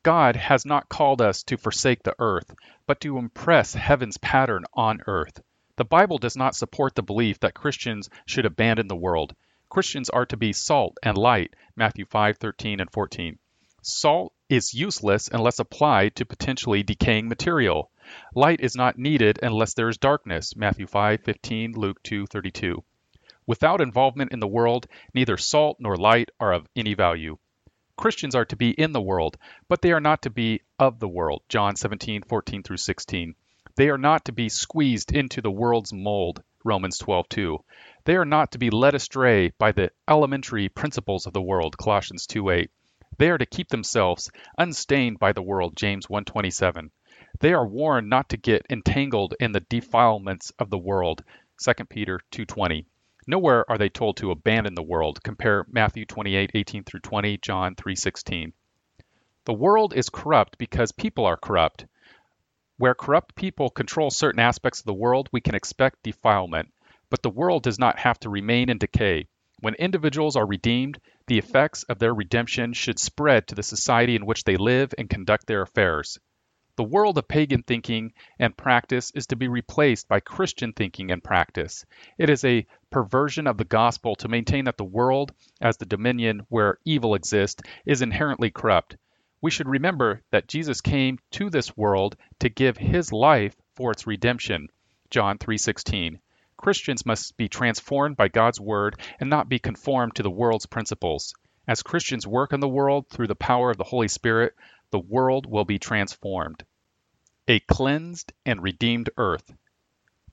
God 0.03 0.35
has 0.35 0.67
not 0.67 0.89
called 0.89 1.23
us 1.23 1.45
to 1.45 1.59
forsake 1.59 2.03
the 2.03 2.17
earth, 2.19 2.53
but 2.89 3.01
to 3.03 3.19
impress 3.19 3.73
heaven's 3.73 4.19
pattern 4.19 4.65
on 4.75 5.01
earth. 5.07 5.41
The 5.77 5.85
Bible 5.85 6.19
does 6.19 6.37
not 6.37 6.57
support 6.57 6.97
the 6.97 7.05
belief 7.05 7.39
that 7.41 7.55
Christians 7.55 8.11
should 8.27 8.47
abandon 8.47 8.89
the 8.89 8.97
world. 8.97 9.37
Christians 9.69 10.11
are 10.11 10.27
to 10.27 10.37
be 10.37 10.53
salt 10.53 10.99
and 11.05 11.17
light. 11.17 11.55
Matthew 11.77 12.05
5:13 12.05 12.81
and 12.81 12.91
14. 12.91 13.39
Salt 13.83 14.35
is 14.49 14.75
useless 14.75 15.29
unless 15.33 15.61
applied 15.61 16.17
to 16.17 16.27
potentially 16.27 16.83
decaying 16.83 17.29
material. 17.29 17.93
Light 18.35 18.61
is 18.61 18.75
not 18.75 18.99
needed 18.99 19.39
unless 19.43 19.75
there 19.75 19.89
is 19.89 19.97
darkness. 19.97 20.57
Matthew 20.57 20.87
5:15, 20.87 21.77
Luke 21.77 22.03
2:32. 22.03 22.83
Without 23.47 23.81
involvement 23.81 24.33
in 24.33 24.41
the 24.41 24.49
world, 24.49 24.87
neither 25.15 25.37
salt 25.37 25.77
nor 25.79 25.97
light 25.97 26.31
are 26.41 26.53
of 26.53 26.67
any 26.75 26.95
value. 26.95 27.39
Christians 27.97 28.35
are 28.35 28.47
to 28.47 28.57
be 28.57 28.71
in 28.71 28.93
the 28.93 29.01
world, 29.01 29.37
but 29.69 29.83
they 29.83 29.93
are 29.93 30.01
not 30.01 30.23
to 30.23 30.31
be 30.31 30.61
of 30.79 30.99
the 30.99 31.09
world. 31.09 31.43
John 31.49 31.77
17:14 31.77 32.65
through 32.65 32.79
16. 32.79 33.35
They 33.77 33.91
are 33.91 33.99
not 33.99 34.25
to 34.25 34.33
be 34.33 34.49
squeezed 34.49 35.13
into 35.15 35.41
the 35.41 35.51
world's 35.51 35.93
mold. 35.93 36.43
Romans 36.65 36.99
12:2. 36.99 37.59
They 38.05 38.17
are 38.17 38.25
not 38.25 38.53
to 38.53 38.59
be 38.59 38.71
led 38.71 38.95
astray 38.95 39.53
by 39.59 39.73
the 39.73 39.93
elementary 40.09 40.69
principles 40.69 41.27
of 41.27 41.33
the 41.33 41.43
world. 41.43 41.79
Colossians 41.79 42.27
2:8. 42.27 42.71
They 43.19 43.31
are 43.31 43.39
to 43.39 43.47
keep 43.47 43.69
themselves 43.69 44.31
unstained 44.59 45.19
by 45.19 45.33
the 45.33 45.43
world. 45.43 45.77
James 45.77 46.07
1:27. 46.09 46.91
They 47.41 47.55
are 47.55 47.67
warned 47.67 48.11
not 48.11 48.29
to 48.29 48.37
get 48.37 48.67
entangled 48.69 49.35
in 49.41 49.53
the 49.53 49.61
defilements 49.61 50.53
of 50.59 50.69
the 50.69 50.77
world. 50.77 51.25
2 51.57 51.89
Peter 51.89 52.21
2:20. 52.31 52.85
Nowhere 53.27 53.65
are 53.71 53.79
they 53.79 53.89
told 53.89 54.19
to 54.19 54.31
abandon 54.31 54.75
the 54.75 54.83
world. 54.83 55.23
Compare 55.23 55.65
Matthew 55.71 56.05
28:18 56.05 56.85
through 56.85 57.01
20, 57.01 57.39
John 57.39 57.75
3:16. 57.77 58.53
The 59.47 59.55
world 59.55 59.95
is 59.95 60.11
corrupt 60.11 60.59
because 60.59 60.93
people 60.93 61.25
are 61.25 61.39
corrupt. 61.39 61.87
Where 62.77 62.95
corrupt 62.95 63.35
people 63.35 63.71
control 63.71 64.11
certain 64.11 64.41
aspects 64.41 64.81
of 64.81 64.87
the 64.87 64.93
world, 64.93 65.31
we 65.33 65.41
can 65.41 65.55
expect 65.55 66.03
defilement. 66.03 66.75
But 67.09 67.23
the 67.23 67.31
world 67.31 67.63
does 67.63 67.79
not 67.79 67.99
have 68.01 68.21
to 68.21 68.29
remain 68.29 68.69
in 68.69 68.77
decay. 68.77 69.29
When 69.61 69.73
individuals 69.77 70.37
are 70.37 70.47
redeemed, 70.47 71.01
the 71.27 71.39
effects 71.39 71.85
of 71.85 71.99
their 71.99 72.13
redemption 72.13 72.75
should 72.75 72.99
spread 72.99 73.49
to 73.49 73.55
the 73.55 73.63
society 73.63 74.15
in 74.15 74.27
which 74.27 74.45
they 74.45 74.59
live 74.59 74.93
and 74.99 75.09
conduct 75.09 75.47
their 75.47 75.63
affairs. 75.63 76.19
The 76.77 76.85
world 76.85 77.19
of 77.19 77.29
pagan 77.29 77.63
thinking 77.63 78.13
and 78.39 78.57
practice 78.57 79.11
is 79.11 79.27
to 79.27 79.37
be 79.37 79.49
replaced 79.49 80.09
by 80.09 80.21
Christian 80.21 80.73
thinking 80.73 81.11
and 81.11 81.23
practice. 81.23 81.85
It 82.17 82.31
is 82.31 82.45
a 82.45 82.67
perversion 82.91 83.47
of 83.47 83.57
the 83.57 83.65
gospel 83.65 84.15
to 84.17 84.29
maintain 84.29 84.65
that 84.67 84.77
the 84.77 84.85
world, 84.85 85.33
as 85.61 85.77
the 85.77 85.85
dominion 85.85 86.47
where 86.49 86.79
evil 86.85 87.15
exists, 87.15 87.63
is 87.85 88.03
inherently 88.03 88.51
corrupt. 88.51 88.97
We 89.43 89.51
should 89.51 89.69
remember 89.69 90.23
that 90.31 90.49
Jesus 90.49 90.81
came 90.81 91.19
to 91.33 91.51
this 91.51 91.77
world 91.77 92.17
to 92.41 92.49
give 92.49 92.77
his 92.77 93.13
life 93.13 93.57
for 93.75 93.91
its 93.91 94.07
redemption. 94.07 94.69
John 95.11 95.39
3:16. 95.39 96.21
Christians 96.57 97.07
must 97.07 97.37
be 97.37 97.49
transformed 97.49 98.17
by 98.17 98.29
God's 98.29 98.61
word 98.61 99.01
and 99.19 99.31
not 99.31 99.49
be 99.49 99.59
conformed 99.59 100.15
to 100.17 100.23
the 100.23 100.31
world's 100.31 100.67
principles. 100.67 101.35
As 101.67 101.83
Christians 101.83 102.27
work 102.27 102.53
in 102.53 102.61
the 102.61 102.69
world 102.69 103.09
through 103.09 103.29
the 103.29 103.35
power 103.35 103.71
of 103.71 103.77
the 103.77 103.85
Holy 103.85 104.09
Spirit, 104.09 104.55
the 104.91 104.99
world 104.99 105.47
will 105.47 105.65
be 105.65 105.79
transformed 105.79 106.65
a 107.49 107.59
cleansed 107.61 108.33
and 108.47 108.63
redeemed 108.63 109.11
earth. 109.17 109.53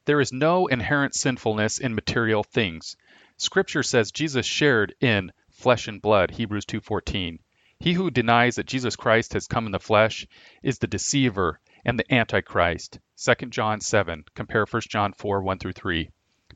There 0.06 0.22
is 0.22 0.32
no 0.32 0.68
inherent 0.68 1.16
sinfulness 1.16 1.80
in 1.80 1.96
material 1.96 2.44
things. 2.44 2.96
Scripture 3.38 3.82
says 3.82 4.12
Jesus 4.12 4.46
shared 4.46 4.94
in 5.02 5.32
flesh 5.50 5.88
and 5.88 6.00
blood, 6.00 6.30
Hebrews 6.32 6.66
2:14. 6.66 7.40
He 7.80 7.94
who 7.94 8.12
denies 8.12 8.56
that 8.56 8.68
Jesus 8.68 8.96
Christ 8.96 9.34
has 9.34 9.48
come 9.48 9.66
in 9.66 9.72
the 9.72 9.80
flesh 9.80 10.28
is 10.62 10.78
the 10.78 10.86
deceiver 10.86 11.60
and 11.84 11.98
the 11.98 12.14
antichrist. 12.14 13.00
2 13.16 13.48
John 13.48 13.82
7, 13.82 14.24
compare 14.36 14.66
1 14.66 14.82
John 14.88 15.14
4, 15.14 15.42
1 15.42 15.58
through 15.58 15.74
3. 15.74 16.12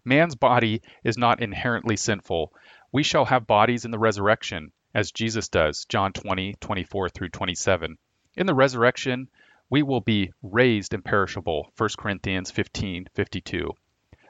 Man's 0.05 0.36
body 0.36 0.81
is 1.03 1.17
not 1.17 1.41
inherently 1.41 1.96
sinful. 1.96 2.53
We 2.91 3.01
shall 3.03 3.25
have 3.25 3.48
bodies 3.48 3.86
in 3.86 3.91
the 3.91 4.00
resurrection, 4.00 4.72
as 4.93 5.12
Jesus 5.12 5.48
does, 5.50 5.86
John 5.86 6.13
20, 6.13 6.55
24 6.60 7.10
through 7.10 7.29
27. 7.29 7.98
In 8.36 8.45
the 8.45 8.53
resurrection, 8.53 9.29
we 9.71 9.81
will 9.81 10.01
be 10.01 10.31
raised 10.43 10.93
imperishable 10.93 11.71
1 11.77 11.89
corinthians 11.98 12.51
15 12.51 13.07
52 13.15 13.71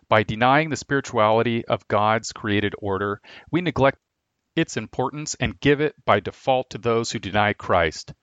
by 0.08 0.22
denying 0.24 0.70
the 0.70 0.78
spirituality 0.78 1.66
of 1.66 1.88
god's 1.88 2.32
created 2.32 2.74
order 2.78 3.20
we 3.50 3.60
neglect 3.60 3.98
its 4.56 4.78
importance 4.78 5.36
and 5.40 5.60
give 5.60 5.82
it 5.82 5.96
by 6.06 6.20
default 6.20 6.70
to 6.70 6.78
those 6.78 7.12
who 7.12 7.20
deny 7.20 7.52
christ 7.54 8.14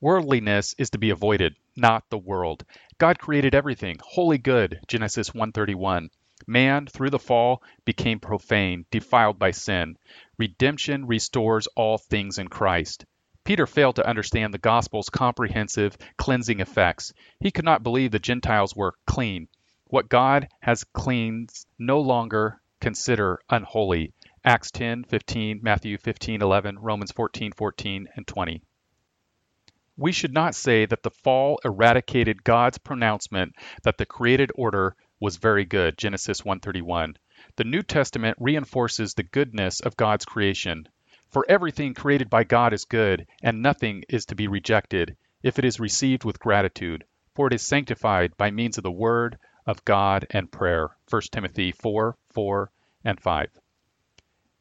worldliness 0.00 0.74
is 0.78 0.90
to 0.90 0.98
be 0.98 1.10
avoided 1.10 1.54
not 1.76 2.08
the 2.08 2.18
world 2.18 2.64
god 2.98 3.18
created 3.18 3.54
everything 3.54 3.96
wholly 4.00 4.38
good 4.38 4.78
genesis 4.86 5.30
1:31. 5.30 6.08
man 6.46 6.86
through 6.86 7.10
the 7.10 7.18
fall 7.18 7.60
became 7.84 8.20
profane 8.20 8.86
defiled 8.92 9.40
by 9.40 9.50
sin 9.50 9.96
redemption 10.40 11.06
restores 11.06 11.68
all 11.76 11.98
things 11.98 12.38
in 12.38 12.48
christ 12.48 13.04
Peter 13.44 13.66
failed 13.66 13.96
to 13.96 14.06
understand 14.06 14.52
the 14.52 14.58
gospel's 14.58 15.08
comprehensive 15.08 15.96
cleansing 16.18 16.60
effects. 16.60 17.12
He 17.40 17.50
could 17.50 17.64
not 17.64 17.82
believe 17.82 18.10
the 18.10 18.18
Gentiles 18.18 18.76
were 18.76 18.94
clean. 19.06 19.48
What 19.86 20.10
God 20.10 20.46
has 20.60 20.84
cleansed 20.84 21.66
no 21.78 22.00
longer 22.00 22.60
consider 22.80 23.40
unholy. 23.48 24.12
Acts 24.44 24.70
10:15, 24.70 25.62
Matthew 25.62 25.96
15:11, 25.98 26.78
Romans 26.78 27.12
14:14 27.12 28.06
and 28.14 28.26
20. 28.26 28.62
We 29.96 30.12
should 30.12 30.32
not 30.32 30.54
say 30.54 30.86
that 30.86 31.02
the 31.02 31.10
fall 31.10 31.60
eradicated 31.64 32.44
God's 32.44 32.78
pronouncement 32.78 33.54
that 33.82 33.98
the 33.98 34.06
created 34.06 34.52
order 34.54 34.96
was 35.18 35.38
very 35.38 35.64
good. 35.64 35.98
Genesis 35.98 36.42
1:31. 36.42 37.16
The 37.56 37.64
New 37.64 37.82
Testament 37.82 38.36
reinforces 38.38 39.14
the 39.14 39.24
goodness 39.24 39.80
of 39.80 39.96
God's 39.96 40.24
creation. 40.24 40.88
For 41.30 41.44
everything 41.48 41.94
created 41.94 42.30
by 42.30 42.44
God 42.44 42.72
is 42.72 42.84
good, 42.84 43.26
and 43.42 43.60
nothing 43.60 44.04
is 44.08 44.26
to 44.26 44.34
be 44.34 44.46
rejected, 44.46 45.16
if 45.42 45.58
it 45.58 45.64
is 45.64 45.80
received 45.80 46.24
with 46.24 46.38
gratitude, 46.38 47.04
for 47.34 47.48
it 47.48 47.52
is 47.52 47.62
sanctified 47.62 48.36
by 48.36 48.50
means 48.50 48.78
of 48.78 48.84
the 48.84 48.90
word 48.90 49.38
of 49.66 49.84
God 49.84 50.26
and 50.30 50.50
prayer. 50.52 50.90
1 51.08 51.22
Timothy 51.32 51.72
4 51.72 52.16
4 52.30 52.70
and 53.04 53.20
5. 53.20 53.50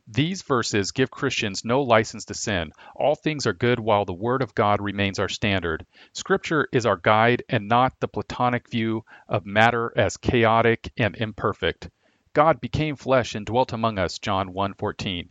These 0.07 0.41
verses 0.41 0.91
give 0.91 1.11
Christians 1.11 1.63
no 1.63 1.83
license 1.83 2.25
to 2.25 2.33
sin. 2.33 2.71
All 2.95 3.13
things 3.13 3.45
are 3.45 3.53
good 3.53 3.79
while 3.79 4.05
the 4.05 4.13
Word 4.13 4.41
of 4.41 4.55
God 4.55 4.81
remains 4.81 5.19
our 5.19 5.29
standard. 5.29 5.85
Scripture 6.13 6.67
is 6.71 6.87
our 6.87 6.97
guide 6.97 7.43
and 7.47 7.67
not 7.67 7.99
the 7.99 8.07
Platonic 8.07 8.67
view 8.71 9.05
of 9.27 9.45
matter 9.45 9.93
as 9.95 10.17
chaotic 10.17 10.91
and 10.97 11.15
imperfect. 11.15 11.89
God 12.33 12.61
became 12.61 12.95
flesh 12.95 13.33
and 13.33 13.45
dwelt 13.45 13.73
among 13.73 13.97
us, 13.97 14.19
John 14.19 14.53
1:14. 14.53 15.29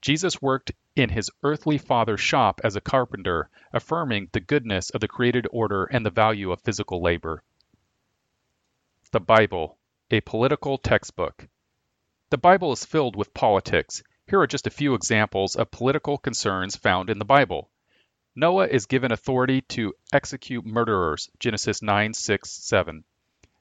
Jesus 0.00 0.40
worked 0.40 0.72
in 0.96 1.10
his 1.10 1.30
earthly 1.42 1.76
father's 1.76 2.20
shop 2.20 2.60
as 2.64 2.74
a 2.74 2.80
carpenter, 2.80 3.50
affirming 3.72 4.30
the 4.32 4.40
goodness 4.40 4.90
of 4.90 5.00
the 5.00 5.08
created 5.08 5.46
order 5.50 5.84
and 5.84 6.06
the 6.06 6.10
value 6.10 6.50
of 6.50 6.62
physical 6.62 7.02
labor. 7.02 7.42
The 9.10 9.20
Bible, 9.20 9.78
a 10.10 10.22
political 10.22 10.78
textbook. 10.78 11.48
The 12.30 12.38
Bible 12.38 12.72
is 12.72 12.84
filled 12.84 13.14
with 13.14 13.34
politics. 13.34 14.02
Here 14.26 14.40
are 14.40 14.46
just 14.46 14.66
a 14.66 14.70
few 14.70 14.94
examples 14.94 15.54
of 15.54 15.70
political 15.70 16.16
concerns 16.16 16.76
found 16.76 17.10
in 17.10 17.18
the 17.18 17.24
Bible. 17.24 17.70
Noah 18.34 18.68
is 18.68 18.86
given 18.86 19.12
authority 19.12 19.60
to 19.62 19.94
execute 20.12 20.64
murderers, 20.64 21.28
Genesis 21.38 21.82
9, 21.82 22.14
6, 22.14 22.50
7. 22.50 23.04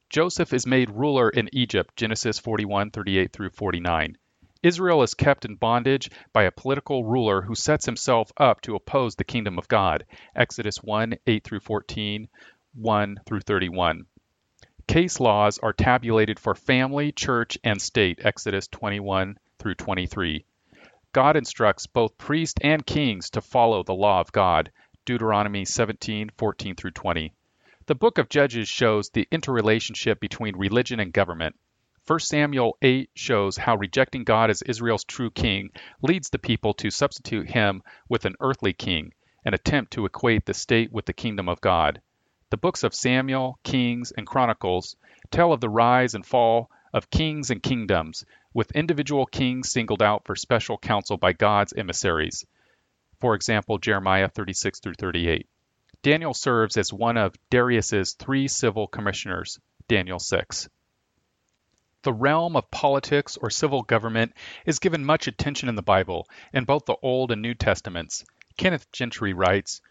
Joseph 0.09 0.53
is 0.53 0.65
made 0.65 0.89
ruler 0.89 1.29
in 1.29 1.49
Egypt, 1.51 1.97
Genesis 1.97 2.39
41, 2.39 2.91
38 2.91 3.33
through 3.33 3.49
49. 3.49 4.17
Israel 4.63 5.03
is 5.03 5.13
kept 5.13 5.43
in 5.43 5.55
bondage 5.55 6.09
by 6.31 6.43
a 6.43 6.51
political 6.51 7.03
ruler 7.03 7.41
who 7.41 7.55
sets 7.55 7.85
himself 7.85 8.31
up 8.37 8.61
to 8.61 8.75
oppose 8.75 9.15
the 9.15 9.25
kingdom 9.25 9.57
of 9.57 9.67
God. 9.67 10.05
Exodus 10.33 10.77
1 10.77 11.15
8 11.27 11.43
through 11.43 11.59
14, 11.59 12.29
1 12.75 13.19
through 13.25 13.41
31. 13.41 14.05
Case 14.87 15.19
laws 15.19 15.59
are 15.59 15.73
tabulated 15.73 16.39
for 16.39 16.55
family, 16.55 17.11
church, 17.11 17.57
and 17.65 17.81
state. 17.81 18.21
Exodus 18.23 18.69
21 18.69 19.37
through 19.59 19.75
23. 19.75 20.45
God 21.11 21.35
instructs 21.35 21.85
both 21.85 22.17
priests 22.17 22.61
and 22.61 22.85
kings 22.85 23.29
to 23.31 23.41
follow 23.41 23.83
the 23.83 23.93
law 23.93 24.21
of 24.21 24.31
God. 24.31 24.71
Deuteronomy 25.03 25.65
17 25.65 26.29
14 26.37 26.75
through 26.75 26.91
20. 26.91 27.33
The 27.87 27.95
book 27.95 28.17
of 28.17 28.27
Judges 28.27 28.67
shows 28.67 29.09
the 29.09 29.29
interrelationship 29.31 30.19
between 30.19 30.57
religion 30.57 30.99
and 30.99 31.13
government. 31.13 31.57
1 32.05 32.19
Samuel 32.19 32.77
8 32.81 33.09
shows 33.15 33.55
how 33.55 33.77
rejecting 33.77 34.25
God 34.25 34.49
as 34.49 34.61
Israel's 34.61 35.05
true 35.05 35.31
king 35.31 35.69
leads 36.01 36.29
the 36.29 36.37
people 36.37 36.73
to 36.73 36.91
substitute 36.91 37.49
him 37.49 37.81
with 38.09 38.25
an 38.25 38.35
earthly 38.41 38.73
king, 38.73 39.13
an 39.45 39.53
attempt 39.53 39.93
to 39.93 40.05
equate 40.05 40.45
the 40.45 40.53
state 40.53 40.91
with 40.91 41.05
the 41.05 41.13
kingdom 41.13 41.47
of 41.47 41.61
God. 41.61 42.01
The 42.49 42.57
books 42.57 42.83
of 42.83 42.93
Samuel, 42.93 43.57
Kings, 43.63 44.11
and 44.11 44.27
Chronicles 44.27 44.97
tell 45.31 45.53
of 45.53 45.61
the 45.61 45.69
rise 45.69 46.13
and 46.13 46.25
fall 46.25 46.69
of 46.93 47.09
kings 47.09 47.51
and 47.51 47.63
kingdoms, 47.63 48.25
with 48.53 48.69
individual 48.71 49.25
kings 49.25 49.71
singled 49.71 50.03
out 50.03 50.25
for 50.25 50.35
special 50.35 50.77
counsel 50.77 51.15
by 51.15 51.31
God's 51.31 51.71
emissaries. 51.71 52.45
For 53.21 53.33
example, 53.33 53.77
Jeremiah 53.77 54.27
36 54.27 54.81
through 54.81 54.95
38. 54.95 55.47
Daniel 56.03 56.33
serves 56.33 56.77
as 56.77 56.93
one 56.93 57.17
of 57.17 57.35
Darius's 57.49 58.13
three 58.13 58.47
civil 58.47 58.87
commissioners, 58.87 59.59
Daniel 59.87 60.19
6. 60.19 60.69
The 62.03 62.13
realm 62.13 62.55
of 62.55 62.71
politics 62.71 63.37
or 63.37 63.49
civil 63.49 63.81
government 63.81 64.33
is 64.65 64.79
given 64.79 65.03
much 65.03 65.27
attention 65.27 65.69
in 65.69 65.75
the 65.75 65.81
Bible, 65.81 66.27
in 66.53 66.63
both 66.63 66.85
the 66.85 66.95
Old 67.01 67.31
and 67.31 67.41
New 67.41 67.53
Testaments. 67.53 68.23
Kenneth 68.57 68.91
Gentry 68.91 69.33
writes, 69.33 69.81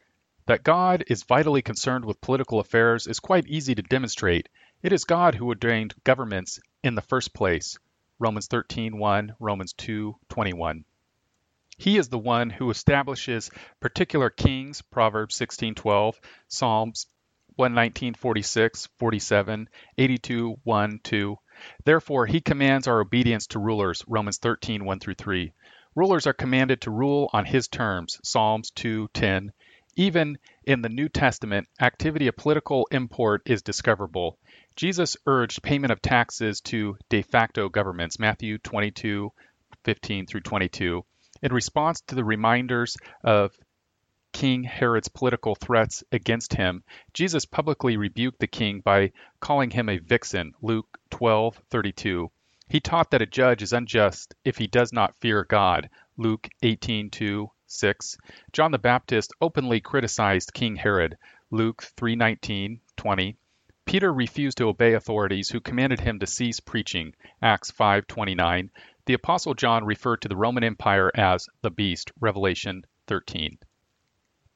that 0.47 0.62
God 0.62 1.05
is 1.09 1.25
vitally 1.25 1.61
concerned 1.61 2.05
with 2.05 2.21
political 2.21 2.61
affairs 2.61 3.07
is 3.09 3.19
quite 3.19 3.47
easy 3.49 3.75
to 3.75 3.83
demonstrate. 3.83 4.49
It 4.81 4.92
is 4.92 5.05
God 5.05 5.35
who 5.35 5.49
ordained 5.49 5.95
governments 6.05 6.61
in 6.85 6.95
the 6.95 7.03
first 7.03 7.35
place. 7.35 7.79
Romans 8.19 8.47
13:1, 8.47 9.35
Romans 9.40 9.75
2:21. 9.75 10.85
He 11.79 11.99
is 11.99 12.09
the 12.09 12.19
one 12.19 12.49
who 12.49 12.71
establishes 12.71 13.51
particular 13.81 14.31
kings, 14.31 14.81
Proverbs 14.81 15.37
16:12, 15.37 16.19
Psalms 16.49 17.07
119, 17.57 18.15
46, 18.15 18.89
47, 18.99 19.69
82, 19.99 20.57
1, 20.65 21.01
2. 21.03 21.37
Therefore, 21.85 22.25
he 22.27 22.41
commands 22.41 22.89
our 22.89 23.01
obedience 23.01 23.47
to 23.49 23.59
rulers, 23.59 24.03
Romans 24.09 24.39
13, 24.39 24.87
1 24.87 25.01
through 25.01 25.15
3. 25.15 25.53
Rulers 25.95 26.27
are 26.27 26.33
commanded 26.33 26.81
to 26.81 26.91
rule 26.91 27.29
on 27.33 27.45
his 27.45 27.69
terms, 27.69 28.19
Psalms 28.25 28.71
2, 28.71 29.09
10. 29.12 29.53
Even 29.97 30.39
in 30.65 30.81
the 30.81 30.89
New 30.89 31.11
Testament, 31.11 31.69
activity 31.81 32.29
of 32.29 32.37
political 32.37 32.87
import 32.91 33.43
is 33.45 33.62
discoverable. 33.62 34.39
Jesus 34.77 35.17
urged 35.27 35.62
payment 35.62 35.93
of 35.93 36.01
taxes 36.01 36.62
to 36.62 36.97
de 37.11 37.21
facto 37.21 37.69
governments, 37.69 38.19
Matthew 38.19 38.57
22, 38.59 39.31
15 39.85 40.27
through 40.27 40.41
22. 40.41 41.05
In 41.42 41.53
response 41.53 42.01
to 42.03 42.14
the 42.14 42.25
reminders 42.25 42.96
of 43.22 43.57
King 44.33 44.64
Herod's 44.64 45.09
political 45.09 45.55
threats 45.55 46.05
against 46.12 46.55
him, 46.55 46.85
Jesus 47.14 47.44
publicly 47.44 47.96
rebuked 47.96 48.38
the 48.38 48.46
king 48.46 48.81
by 48.81 49.12
calling 49.40 49.70
him 49.70 49.88
a 49.88 49.99
vixen, 49.99 50.55
Luke 50.61 50.99
12:32. 51.11 52.31
He 52.68 52.81
taught 52.81 53.11
that 53.12 53.22
a 53.22 53.27
judge 53.27 53.62
is 53.62 53.72
unjust 53.72 54.35
if 54.44 54.59
he 54.59 54.66
does 54.66 54.92
not 54.92 55.16
fear 55.20 55.44
God, 55.44 55.88
Luke 56.16 56.49
18:2, 56.62 57.49
6. 57.66 58.18
John 58.53 58.72
the 58.72 58.79
Baptist 58.79 59.33
openly 59.40 59.81
criticized 59.81 60.53
King 60.53 60.77
Herod, 60.77 61.16
Luke 61.51 61.83
3:19, 61.96 62.81
20. 62.96 63.37
Peter 63.85 64.12
refused 64.12 64.59
to 64.59 64.68
obey 64.68 64.94
authorities 64.94 65.49
who 65.49 65.61
commanded 65.61 66.01
him 66.01 66.18
to 66.18 66.27
cease 66.27 66.61
preaching, 66.61 67.14
Acts 67.40 67.70
5:29. 67.70 68.70
The 69.07 69.14
apostle 69.14 69.55
John 69.55 69.85
referred 69.85 70.23
to 70.23 70.29
the 70.29 70.35
Roman 70.35 70.64
Empire 70.64 71.12
as 71.14 71.49
the 71.62 71.71
beast, 71.71 72.11
Revelation 72.19 72.85
13. 73.07 73.57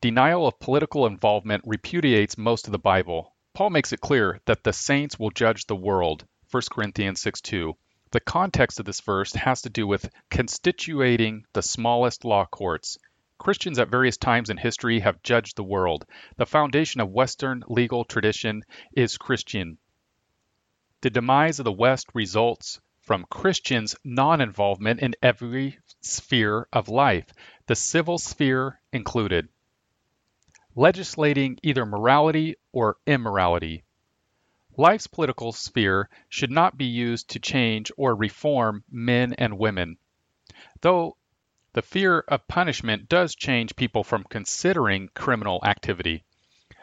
Denial 0.00 0.44
of 0.44 0.58
political 0.58 1.06
involvement 1.06 1.62
repudiates 1.64 2.36
most 2.36 2.66
of 2.66 2.72
the 2.72 2.78
Bible. 2.80 3.36
Paul 3.54 3.70
makes 3.70 3.92
it 3.92 4.00
clear 4.00 4.40
that 4.46 4.64
the 4.64 4.72
saints 4.72 5.20
will 5.20 5.30
judge 5.30 5.66
the 5.66 5.76
world, 5.76 6.26
1 6.50 6.64
Corinthians 6.68 7.22
6:2. 7.22 7.76
The 8.10 8.18
context 8.18 8.80
of 8.80 8.86
this 8.86 9.00
verse 9.00 9.34
has 9.34 9.62
to 9.62 9.70
do 9.70 9.86
with 9.86 10.10
constituting 10.30 11.46
the 11.52 11.62
smallest 11.62 12.24
law 12.24 12.44
courts. 12.44 12.98
Christians 13.38 13.78
at 13.78 13.88
various 13.88 14.16
times 14.16 14.50
in 14.50 14.56
history 14.56 14.98
have 14.98 15.22
judged 15.22 15.54
the 15.54 15.62
world. 15.62 16.06
The 16.38 16.44
foundation 16.44 17.00
of 17.00 17.12
Western 17.12 17.62
legal 17.68 18.04
tradition 18.04 18.64
is 18.96 19.16
Christian. 19.16 19.78
The 21.02 21.10
demise 21.10 21.60
of 21.60 21.64
the 21.64 21.70
West 21.70 22.08
results 22.14 22.80
from 23.10 23.26
Christians' 23.28 23.96
non 24.04 24.40
involvement 24.40 25.00
in 25.00 25.16
every 25.20 25.76
sphere 26.00 26.68
of 26.72 26.88
life, 26.88 27.26
the 27.66 27.74
civil 27.74 28.18
sphere 28.18 28.80
included 28.92 29.48
legislating 30.76 31.58
either 31.64 31.84
morality 31.84 32.54
or 32.70 32.98
immorality. 33.08 33.82
Life's 34.76 35.08
political 35.08 35.50
sphere 35.50 36.08
should 36.28 36.52
not 36.52 36.78
be 36.78 36.84
used 36.84 37.30
to 37.30 37.40
change 37.40 37.90
or 37.96 38.14
reform 38.14 38.84
men 38.88 39.32
and 39.32 39.58
women. 39.58 39.96
Though 40.80 41.16
the 41.72 41.82
fear 41.82 42.20
of 42.28 42.46
punishment 42.46 43.08
does 43.08 43.34
change 43.34 43.74
people 43.74 44.04
from 44.04 44.22
considering 44.22 45.08
criminal 45.16 45.60
activity. 45.64 46.22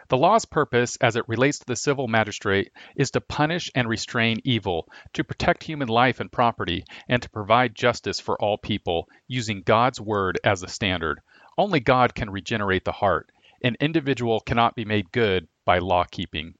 The 0.09 0.17
law's 0.17 0.45
purpose, 0.45 0.95
as 1.01 1.17
it 1.17 1.27
relates 1.27 1.59
to 1.59 1.65
the 1.65 1.75
civil 1.75 2.07
magistrate, 2.07 2.71
is 2.95 3.11
to 3.11 3.19
punish 3.19 3.69
and 3.75 3.89
restrain 3.89 4.39
evil, 4.45 4.87
to 5.13 5.25
protect 5.25 5.63
human 5.63 5.89
life 5.89 6.21
and 6.21 6.31
property, 6.31 6.85
and 7.09 7.21
to 7.21 7.29
provide 7.29 7.75
justice 7.75 8.19
for 8.19 8.41
all 8.41 8.57
people, 8.57 9.09
using 9.27 9.63
God's 9.63 9.99
word 9.99 10.39
as 10.45 10.61
the 10.61 10.69
standard. 10.69 11.19
Only 11.57 11.81
God 11.81 12.15
can 12.15 12.29
regenerate 12.29 12.85
the 12.85 12.93
heart. 12.93 13.29
An 13.61 13.75
individual 13.81 14.39
cannot 14.39 14.75
be 14.75 14.85
made 14.85 15.11
good 15.11 15.49
by 15.65 15.79
law 15.79 16.05
keeping. 16.05 16.53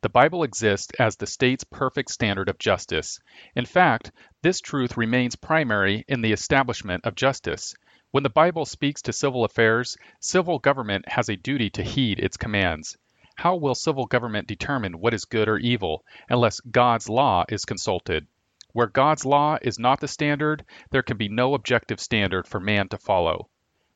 The 0.00 0.08
Bible 0.08 0.42
exists 0.42 0.92
as 0.98 1.16
the 1.16 1.26
state's 1.26 1.64
perfect 1.64 2.10
standard 2.10 2.48
of 2.48 2.58
justice. 2.58 3.18
In 3.54 3.66
fact, 3.66 4.12
this 4.42 4.60
truth 4.60 4.96
remains 4.96 5.36
primary 5.36 6.04
in 6.08 6.22
the 6.22 6.32
establishment 6.32 7.04
of 7.04 7.14
justice. 7.14 7.74
When 8.14 8.22
the 8.22 8.30
Bible 8.30 8.64
speaks 8.64 9.02
to 9.02 9.12
civil 9.12 9.44
affairs, 9.44 9.98
civil 10.20 10.60
government 10.60 11.08
has 11.08 11.28
a 11.28 11.34
duty 11.34 11.68
to 11.70 11.82
heed 11.82 12.20
its 12.20 12.36
commands. 12.36 12.96
How 13.34 13.56
will 13.56 13.74
civil 13.74 14.06
government 14.06 14.46
determine 14.46 15.00
what 15.00 15.14
is 15.14 15.24
good 15.24 15.48
or 15.48 15.58
evil 15.58 16.04
unless 16.28 16.60
God's 16.60 17.08
law 17.08 17.44
is 17.48 17.64
consulted? 17.64 18.28
Where 18.72 18.86
God's 18.86 19.24
law 19.24 19.58
is 19.60 19.80
not 19.80 19.98
the 19.98 20.06
standard, 20.06 20.64
there 20.92 21.02
can 21.02 21.16
be 21.16 21.28
no 21.28 21.54
objective 21.54 21.98
standard 21.98 22.46
for 22.46 22.60
man 22.60 22.88
to 22.90 22.98
follow. 22.98 23.48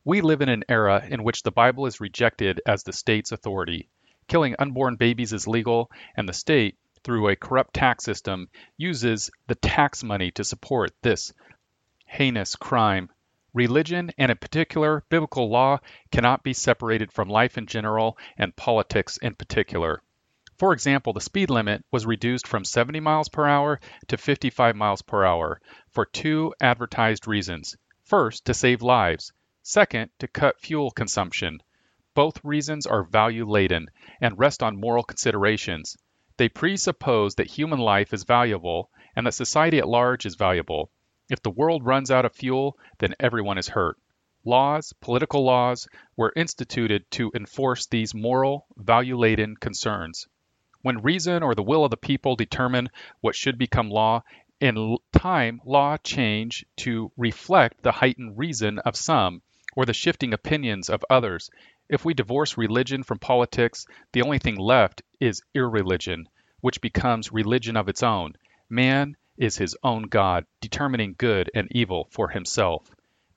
We 0.05 0.21
live 0.21 0.41
in 0.41 0.49
an 0.49 0.65
era 0.69 1.07
in 1.09 1.23
which 1.23 1.45
the 1.45 1.53
Bible 1.53 1.87
is 1.87 2.01
rejected 2.01 2.61
as 2.67 2.83
the 2.83 2.93
state's 2.93 3.31
authority. 3.31 3.89
Killing 4.27 4.57
unborn 4.59 4.97
babies 4.97 5.33
is 5.33 5.47
legal, 5.47 5.93
and 6.17 6.29
the 6.29 6.33
state, 6.33 6.77
through 7.05 7.29
a 7.29 7.37
corrupt 7.37 7.73
tax 7.73 8.03
system, 8.03 8.49
uses 8.77 9.31
the 9.47 9.55
tax 9.55 10.03
money 10.03 10.33
to 10.33 10.43
support 10.43 10.91
this 11.03 11.33
heinous 12.05 12.57
crime. 12.57 13.11
Religion, 13.55 14.11
and 14.19 14.31
in 14.31 14.37
particular 14.37 15.05
biblical 15.09 15.49
law, 15.49 15.79
cannot 16.11 16.43
be 16.43 16.53
separated 16.53 17.11
from 17.11 17.29
life 17.29 17.57
in 17.57 17.67
general 17.67 18.19
and 18.37 18.55
politics 18.57 19.17
in 19.17 19.35
particular. 19.35 20.03
For 20.59 20.73
example, 20.73 21.13
the 21.13 21.21
speed 21.21 21.51
limit 21.51 21.85
was 21.91 22.05
reduced 22.05 22.47
from 22.47 22.65
70 22.65 23.01
miles 23.01 23.29
per 23.29 23.47
hour 23.47 23.81
to 24.09 24.17
55 24.17 24.75
miles 24.75 25.03
per 25.03 25.25
hour 25.25 25.61
for 25.91 26.05
two 26.05 26.53
advertised 26.61 27.29
reasons. 27.29 27.77
First, 28.03 28.45
to 28.47 28.55
save 28.55 28.83
lives. 28.83 29.33
Second, 29.63 30.11
to 30.19 30.27
cut 30.27 30.61
fuel 30.61 30.91
consumption. 30.91 31.63
Both 32.15 32.45
reasons 32.45 32.87
are 32.87 33.05
value 33.05 33.49
laden 33.49 33.89
and 34.21 34.39
rest 34.39 34.63
on 34.63 34.81
moral 34.81 35.05
considerations. 35.05 35.97
They 36.39 36.49
presuppose 36.49 37.37
that 37.37 37.47
human 37.47 37.79
life 37.79 38.13
is 38.13 38.25
valuable 38.25 38.91
and 39.15 39.27
that 39.27 39.35
society 39.35 39.79
at 39.79 39.89
large 39.89 40.27
is 40.27 40.35
valuable. 40.35 40.91
If 41.31 41.43
the 41.43 41.51
world 41.51 41.85
runs 41.85 42.11
out 42.11 42.25
of 42.25 42.35
fuel, 42.35 42.79
then 42.99 43.15
everyone 43.21 43.59
is 43.59 43.69
hurt. 43.69 43.99
Laws, 44.45 44.95
political 44.95 45.45
laws, 45.45 45.87
were 46.17 46.33
instituted 46.35 47.11
to 47.11 47.31
enforce 47.35 47.87
these 47.87 48.15
moral, 48.15 48.67
value 48.77 49.19
laden 49.19 49.57
concerns. 49.57 50.27
When 50.81 51.03
reason 51.03 51.43
or 51.43 51.55
the 51.55 51.63
will 51.63 51.85
of 51.85 51.91
the 51.91 51.99
people 51.99 52.35
determine 52.35 52.89
what 53.21 53.35
should 53.35 53.59
become 53.59 53.91
law, 53.91 54.23
in 54.61 54.97
time 55.13 55.61
law 55.65 55.97
change 55.99 56.65
to 56.77 57.13
reflect 57.17 57.83
the 57.83 57.93
heightened 57.93 58.39
reason 58.39 58.79
of 58.79 58.97
some 58.97 59.43
or 59.77 59.85
the 59.85 59.93
shifting 59.93 60.33
opinions 60.33 60.89
of 60.89 61.05
others. 61.11 61.51
If 61.89 62.05
we 62.05 62.15
divorce 62.15 62.57
religion 62.57 63.03
from 63.03 63.19
politics, 63.19 63.87
the 64.13 64.23
only 64.23 64.39
thing 64.39 64.57
left 64.57 65.03
is 65.21 65.43
irreligion, 65.55 66.29
which 66.61 66.81
becomes 66.81 67.33
religion 67.33 67.77
of 67.77 67.89
its 67.89 68.03
own. 68.03 68.35
Man 68.69 69.17
is 69.39 69.57
his 69.57 69.77
own 69.83 70.03
God, 70.03 70.45
determining 70.61 71.15
good 71.17 71.51
and 71.55 71.67
evil 71.71 72.09
for 72.11 72.29
himself. 72.29 72.91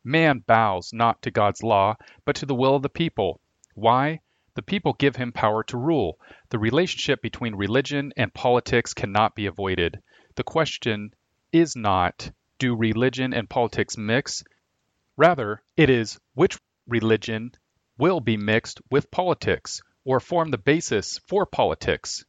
Man 0.03 0.39
bows 0.39 0.91
not 0.91 1.21
to 1.21 1.31
God's 1.31 1.63
law, 1.63 1.95
but 2.25 2.35
to 2.37 2.45
the 2.45 2.55
will 2.55 2.75
of 2.75 2.81
the 2.81 2.89
people. 2.89 3.39
Why? 3.75 4.19
The 4.55 4.61
people 4.61 4.93
give 4.93 5.15
him 5.15 5.31
power 5.31 5.63
to 5.65 5.77
rule. 5.77 6.19
The 6.49 6.59
relationship 6.59 7.21
between 7.21 7.55
religion 7.55 8.11
and 8.17 8.33
politics 8.33 8.93
cannot 8.93 9.35
be 9.35 9.45
avoided. 9.45 10.01
The 10.35 10.43
question 10.43 11.13
is 11.53 11.75
not 11.75 12.31
do 12.57 12.75
religion 12.75 13.33
and 13.33 13.49
politics 13.49 13.97
mix, 13.97 14.43
Rather, 15.17 15.61
it 15.77 15.89
is 15.89 16.19
which 16.33 16.57
religion 16.87 17.51
will 17.97 18.19
be 18.19 18.37
mixed 18.37 18.81
with 18.89 19.11
politics 19.11 19.81
or 20.03 20.19
form 20.19 20.49
the 20.49 20.57
basis 20.57 21.19
for 21.27 21.45
politics. 21.45 22.25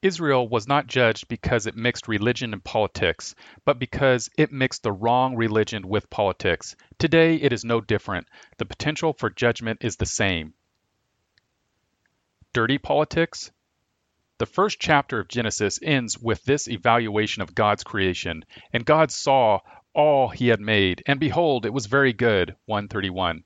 Israel 0.00 0.48
was 0.48 0.68
not 0.68 0.86
judged 0.86 1.26
because 1.26 1.66
it 1.66 1.74
mixed 1.76 2.06
religion 2.06 2.52
and 2.52 2.62
politics, 2.62 3.34
but 3.64 3.80
because 3.80 4.30
it 4.38 4.52
mixed 4.52 4.84
the 4.84 4.92
wrong 4.92 5.34
religion 5.34 5.88
with 5.88 6.08
politics. 6.08 6.76
Today, 6.98 7.34
it 7.34 7.52
is 7.52 7.64
no 7.64 7.80
different. 7.80 8.28
The 8.58 8.64
potential 8.64 9.12
for 9.12 9.28
judgment 9.28 9.80
is 9.82 9.96
the 9.96 10.06
same. 10.06 10.54
Dirty 12.52 12.78
politics? 12.78 13.50
The 14.38 14.46
first 14.46 14.78
chapter 14.78 15.18
of 15.18 15.26
Genesis 15.26 15.80
ends 15.82 16.16
with 16.16 16.44
this 16.44 16.68
evaluation 16.68 17.42
of 17.42 17.56
God's 17.56 17.82
creation. 17.82 18.44
And 18.72 18.86
God 18.86 19.10
saw 19.10 19.58
all 19.94 20.28
he 20.28 20.46
had 20.46 20.60
made, 20.60 21.02
and 21.06 21.18
behold, 21.18 21.66
it 21.66 21.72
was 21.72 21.86
very 21.86 22.12
good. 22.12 22.54
131. 22.66 23.42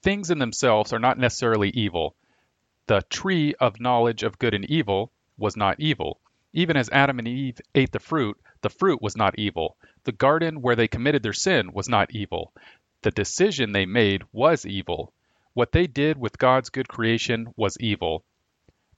Things 0.00 0.30
in 0.30 0.38
themselves 0.38 0.92
are 0.92 1.00
not 1.00 1.18
necessarily 1.18 1.70
evil. 1.70 2.14
The 2.86 3.02
tree 3.10 3.54
of 3.54 3.80
knowledge 3.80 4.22
of 4.22 4.38
good 4.38 4.54
and 4.54 4.64
evil 4.70 5.12
was 5.36 5.56
not 5.56 5.80
evil. 5.80 6.20
Even 6.52 6.76
as 6.76 6.90
Adam 6.90 7.18
and 7.18 7.26
Eve 7.26 7.60
ate 7.74 7.92
the 7.92 7.98
fruit, 7.98 8.38
the 8.60 8.68
fruit 8.68 9.00
was 9.00 9.16
not 9.16 9.38
evil. 9.38 9.76
The 10.04 10.12
garden 10.12 10.60
where 10.60 10.76
they 10.76 10.88
committed 10.88 11.22
their 11.22 11.32
sin 11.32 11.72
was 11.72 11.88
not 11.88 12.14
evil. 12.14 12.52
The 13.02 13.10
decision 13.10 13.72
they 13.72 13.86
made 13.86 14.22
was 14.32 14.66
evil. 14.66 15.12
What 15.54 15.72
they 15.72 15.86
did 15.86 16.18
with 16.18 16.38
God's 16.38 16.70
good 16.70 16.88
creation 16.88 17.52
was 17.56 17.76
evil. 17.80 18.24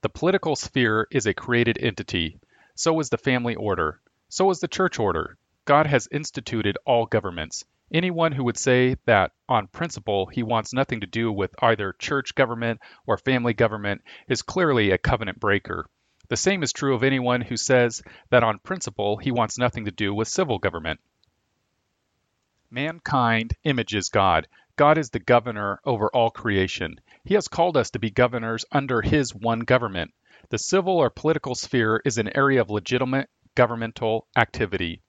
The 0.03 0.09
political 0.09 0.57
sphere 0.57 1.09
is 1.11 1.27
a 1.27 1.33
created 1.33 1.79
entity. 1.81 2.39
So 2.75 3.01
is 3.01 3.09
the 3.09 3.19
family 3.19 3.55
order. 3.55 4.01
So 4.29 4.51
is 4.51 4.61
the 4.61 4.69
church 4.69 4.99
order. 4.99 5.39
God 5.65 5.87
has 5.87 6.09
instituted 6.11 6.77
all 6.85 7.07
governments. 7.07 7.65
Anyone 7.93 8.33
who 8.33 8.45
would 8.45 8.59
say 8.59 8.97
that, 9.07 9.33
on 9.49 9.69
principle, 9.69 10.27
he 10.27 10.43
wants 10.43 10.73
nothing 10.73 11.01
to 11.01 11.07
do 11.07 11.31
with 11.31 11.55
either 11.63 11.93
church 11.93 12.35
government 12.35 12.81
or 13.07 13.17
family 13.17 13.55
government 13.55 14.03
is 14.29 14.43
clearly 14.43 14.91
a 14.91 14.99
covenant 14.99 15.39
breaker. 15.39 15.87
The 16.29 16.37
same 16.37 16.63
is 16.63 16.73
true 16.73 16.95
of 16.95 17.03
anyone 17.03 17.43
who 17.43 17.57
says 17.57 18.03
that 18.31 18.43
on 18.43 18.59
principle 18.59 19.19
he 19.19 19.31
wants 19.31 19.59
nothing 19.59 19.85
to 19.85 19.91
do 19.91 20.15
with 20.15 20.29
civil 20.29 20.59
government. 20.59 21.01
Mankind 22.71 23.57
images 23.65 24.09
God. 24.09 24.49
God 24.77 24.99
is 24.99 25.11
the 25.11 25.19
governor 25.19 25.81
over 25.85 26.09
all 26.09 26.31
creation. 26.31 27.01
He 27.25 27.35
has 27.35 27.47
called 27.47 27.77
us 27.77 27.91
to 27.91 27.99
be 27.99 28.11
governors 28.11 28.65
under 28.73 29.03
his 29.03 29.35
one 29.35 29.61
government. 29.61 30.13
The 30.49 30.59
civil 30.59 30.99
or 30.99 31.11
political 31.11 31.55
sphere 31.55 32.01
is 32.05 32.19
an 32.19 32.37
area 32.37 32.61
of 32.61 32.71
legitimate 32.71 33.31
governmental 33.55 34.27
activity. 34.37 35.03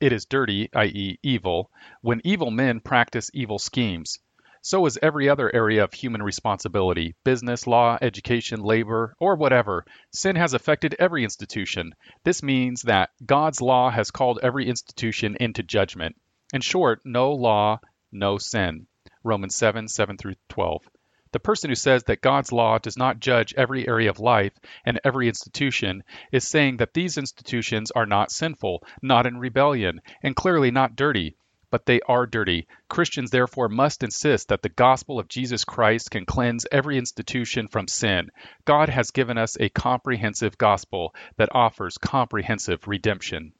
It 0.00 0.12
is 0.12 0.26
dirty, 0.26 0.68
i.e., 0.74 1.18
evil, 1.22 1.70
when 2.02 2.20
evil 2.24 2.50
men 2.50 2.80
practice 2.80 3.30
evil 3.32 3.58
schemes. 3.58 4.18
So 4.62 4.86
is 4.86 4.98
every 5.00 5.28
other 5.28 5.54
area 5.54 5.84
of 5.84 5.92
human 5.92 6.22
responsibility 6.22 7.14
business, 7.24 7.66
law, 7.66 7.96
education, 8.02 8.60
labor, 8.60 9.14
or 9.20 9.36
whatever. 9.36 9.84
Sin 10.12 10.36
has 10.36 10.52
affected 10.52 10.96
every 10.98 11.24
institution. 11.24 11.94
This 12.24 12.42
means 12.42 12.82
that 12.82 13.10
God's 13.24 13.60
law 13.60 13.90
has 13.90 14.10
called 14.10 14.40
every 14.42 14.68
institution 14.68 15.36
into 15.38 15.62
judgment. 15.62 16.16
In 16.52 16.60
short, 16.60 17.00
no 17.04 17.32
law, 17.32 17.80
no 18.10 18.38
sin. 18.38 18.86
Romans 19.22 19.54
7 19.54 19.86
7 19.86 20.16
through 20.16 20.36
12. 20.48 20.88
The 21.30 21.40
person 21.40 21.70
who 21.70 21.74
says 21.74 22.04
that 22.04 22.22
God's 22.22 22.52
law 22.52 22.78
does 22.78 22.96
not 22.96 23.20
judge 23.20 23.52
every 23.54 23.86
area 23.86 24.08
of 24.08 24.18
life 24.18 24.54
and 24.84 24.98
every 25.04 25.28
institution 25.28 26.02
is 26.32 26.48
saying 26.48 26.78
that 26.78 26.94
these 26.94 27.18
institutions 27.18 27.90
are 27.90 28.06
not 28.06 28.30
sinful, 28.30 28.82
not 29.02 29.26
in 29.26 29.38
rebellion, 29.38 30.00
and 30.22 30.34
clearly 30.34 30.70
not 30.70 30.96
dirty. 30.96 31.36
But 31.70 31.84
they 31.84 32.00
are 32.08 32.26
dirty. 32.26 32.66
Christians 32.88 33.30
therefore 33.30 33.68
must 33.68 34.02
insist 34.02 34.48
that 34.48 34.62
the 34.62 34.70
gospel 34.70 35.18
of 35.18 35.28
Jesus 35.28 35.64
Christ 35.64 36.10
can 36.10 36.24
cleanse 36.24 36.66
every 36.72 36.96
institution 36.96 37.68
from 37.68 37.88
sin. 37.88 38.30
God 38.64 38.88
has 38.88 39.10
given 39.10 39.36
us 39.36 39.56
a 39.60 39.68
comprehensive 39.68 40.56
gospel 40.56 41.14
that 41.36 41.54
offers 41.54 41.98
comprehensive 41.98 42.88
redemption. 42.88 43.52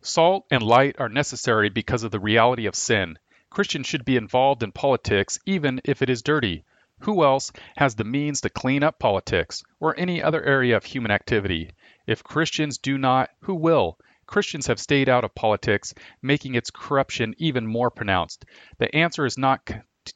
Salt 0.00 0.46
and 0.50 0.62
light 0.62 0.96
are 0.98 1.08
necessary 1.08 1.68
because 1.68 2.04
of 2.04 2.10
the 2.10 2.20
reality 2.20 2.66
of 2.66 2.74
sin. 2.74 3.18
Christians 3.50 3.86
should 3.86 4.04
be 4.04 4.16
involved 4.16 4.62
in 4.62 4.72
politics 4.72 5.38
even 5.46 5.80
if 5.84 6.00
it 6.02 6.08
is 6.08 6.22
dirty. 6.22 6.64
Who 7.00 7.22
else 7.22 7.52
has 7.76 7.94
the 7.94 8.04
means 8.04 8.40
to 8.40 8.48
clean 8.48 8.82
up 8.82 8.98
politics 8.98 9.62
or 9.80 9.98
any 9.98 10.22
other 10.22 10.42
area 10.42 10.76
of 10.76 10.84
human 10.84 11.10
activity? 11.10 11.72
If 12.06 12.24
Christians 12.24 12.78
do 12.78 12.96
not, 12.96 13.28
who 13.40 13.54
will? 13.54 13.98
Christians 14.26 14.66
have 14.66 14.80
stayed 14.80 15.08
out 15.08 15.24
of 15.24 15.34
politics, 15.34 15.94
making 16.22 16.54
its 16.54 16.70
corruption 16.70 17.34
even 17.38 17.66
more 17.66 17.90
pronounced. 17.90 18.44
The 18.78 18.94
answer 18.94 19.24
is 19.24 19.38
not 19.38 19.70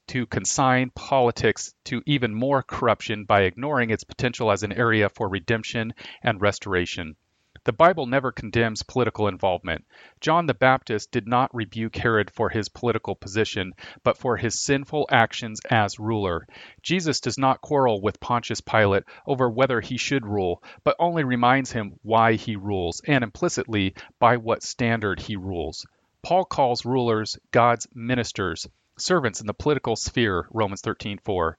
to 0.09 0.27
consign 0.27 0.91
politics 0.91 1.75
to 1.85 2.03
even 2.07 2.35
more 2.35 2.63
corruption 2.63 3.25
by 3.25 3.43
ignoring 3.43 3.91
its 3.91 4.05
potential 4.05 4.51
as 4.51 4.63
an 4.63 4.73
area 4.73 5.09
for 5.09 5.29
redemption 5.29 5.95
and 6.23 6.41
restoration. 6.41 7.17
The 7.65 7.73
Bible 7.75 8.07
never 8.07 8.33
condemns 8.33 8.83
political 8.83 9.29
involvement. 9.29 9.85
John 10.21 10.47
the 10.47 10.55
Baptist 10.55 11.11
did 11.11 11.29
not 11.29 11.55
rebuke 11.55 11.95
Herod 11.95 12.31
for 12.31 12.49
his 12.49 12.71
political 12.71 13.15
position, 13.15 13.75
but 14.03 14.17
for 14.17 14.39
his 14.39 14.59
sinful 14.59 15.07
actions 15.11 15.61
as 15.69 15.99
ruler. 15.99 16.47
Jesus 16.83 17.21
does 17.21 17.37
not 17.37 17.61
quarrel 17.61 18.01
with 18.01 18.19
Pontius 18.19 18.63
Pilate 18.63 19.05
over 19.27 19.51
whether 19.51 19.83
he 19.83 19.99
should 19.99 20.25
rule, 20.25 20.63
but 20.85 20.97
only 20.99 21.23
reminds 21.23 21.71
him 21.71 21.99
why 22.03 22.33
he 22.33 22.57
rules, 22.57 23.03
and 23.07 23.23
implicitly 23.23 23.95
by 24.19 24.39
what 24.39 24.63
standard 24.63 25.21
he 25.21 25.37
rules. 25.37 25.85
Paul 26.23 26.47
calls 26.47 26.87
rulers 26.87 27.39
God's 27.51 27.87
ministers, 27.95 28.67
servants 28.97 29.43
in 29.43 29.47
the 29.47 29.53
political 29.53 29.97
sphere, 29.97 30.47
Romans 30.51 30.81
13:4. 30.81 31.59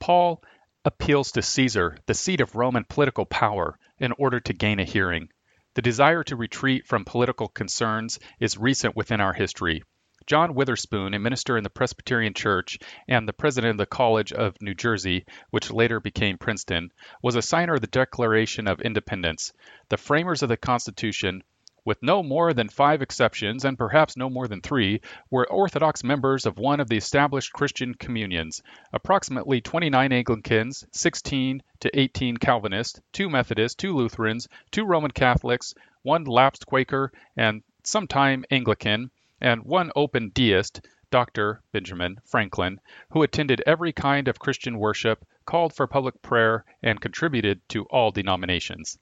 Paul 0.00 0.42
appeals 0.84 1.32
to 1.32 1.42
Caesar, 1.42 1.98
the 2.06 2.14
seat 2.14 2.40
of 2.40 2.56
Roman 2.56 2.82
political 2.82 3.26
power, 3.26 3.78
in 4.00 4.12
order 4.12 4.40
to 4.40 4.52
gain 4.52 4.80
a 4.80 4.84
hearing. 4.84 5.28
The 5.74 5.82
desire 5.82 6.24
to 6.24 6.36
retreat 6.36 6.86
from 6.86 7.04
political 7.04 7.48
concerns 7.48 8.18
is 8.40 8.58
recent 8.58 8.96
within 8.96 9.20
our 9.20 9.32
history. 9.32 9.82
John 10.26 10.52
Witherspoon, 10.52 11.14
a 11.14 11.18
minister 11.18 11.56
in 11.56 11.64
the 11.64 11.70
Presbyterian 11.70 12.34
Church 12.34 12.78
and 13.08 13.26
the 13.26 13.32
president 13.32 13.70
of 13.70 13.78
the 13.78 13.86
College 13.86 14.32
of 14.32 14.60
New 14.60 14.74
Jersey, 14.74 15.24
which 15.50 15.70
later 15.70 16.00
became 16.00 16.36
Princeton, 16.36 16.90
was 17.22 17.34
a 17.34 17.40
signer 17.40 17.74
of 17.74 17.80
the 17.80 17.86
Declaration 17.86 18.68
of 18.68 18.82
Independence. 18.82 19.52
The 19.88 19.96
framers 19.96 20.42
of 20.42 20.50
the 20.50 20.58
Constitution 20.58 21.42
with 21.88 22.02
no 22.02 22.22
more 22.22 22.52
than 22.52 22.68
five 22.68 23.00
exceptions, 23.00 23.64
and 23.64 23.78
perhaps 23.78 24.14
no 24.14 24.28
more 24.28 24.46
than 24.46 24.60
three, 24.60 25.00
were 25.30 25.50
Orthodox 25.50 26.04
members 26.04 26.44
of 26.44 26.58
one 26.58 26.80
of 26.80 26.88
the 26.90 26.98
established 26.98 27.50
Christian 27.54 27.94
communions. 27.94 28.60
Approximately 28.92 29.62
29 29.62 30.12
Anglicans, 30.12 30.84
16 30.92 31.62
to 31.80 31.98
18 31.98 32.36
Calvinists, 32.36 33.00
two 33.14 33.30
Methodists, 33.30 33.74
two 33.74 33.96
Lutherans, 33.96 34.48
two 34.70 34.84
Roman 34.84 35.10
Catholics, 35.10 35.72
one 36.02 36.24
lapsed 36.24 36.66
Quaker 36.66 37.10
and 37.38 37.62
sometime 37.82 38.44
Anglican, 38.50 39.10
and 39.40 39.62
one 39.62 39.90
open 39.96 40.30
deist, 40.34 40.86
Dr. 41.10 41.62
Benjamin 41.72 42.18
Franklin, 42.26 42.80
who 43.12 43.22
attended 43.22 43.62
every 43.64 43.94
kind 43.94 44.28
of 44.28 44.38
Christian 44.38 44.78
worship, 44.78 45.24
called 45.46 45.72
for 45.72 45.86
public 45.86 46.20
prayer, 46.20 46.66
and 46.82 47.00
contributed 47.00 47.66
to 47.70 47.84
all 47.84 48.10
denominations. 48.10 48.98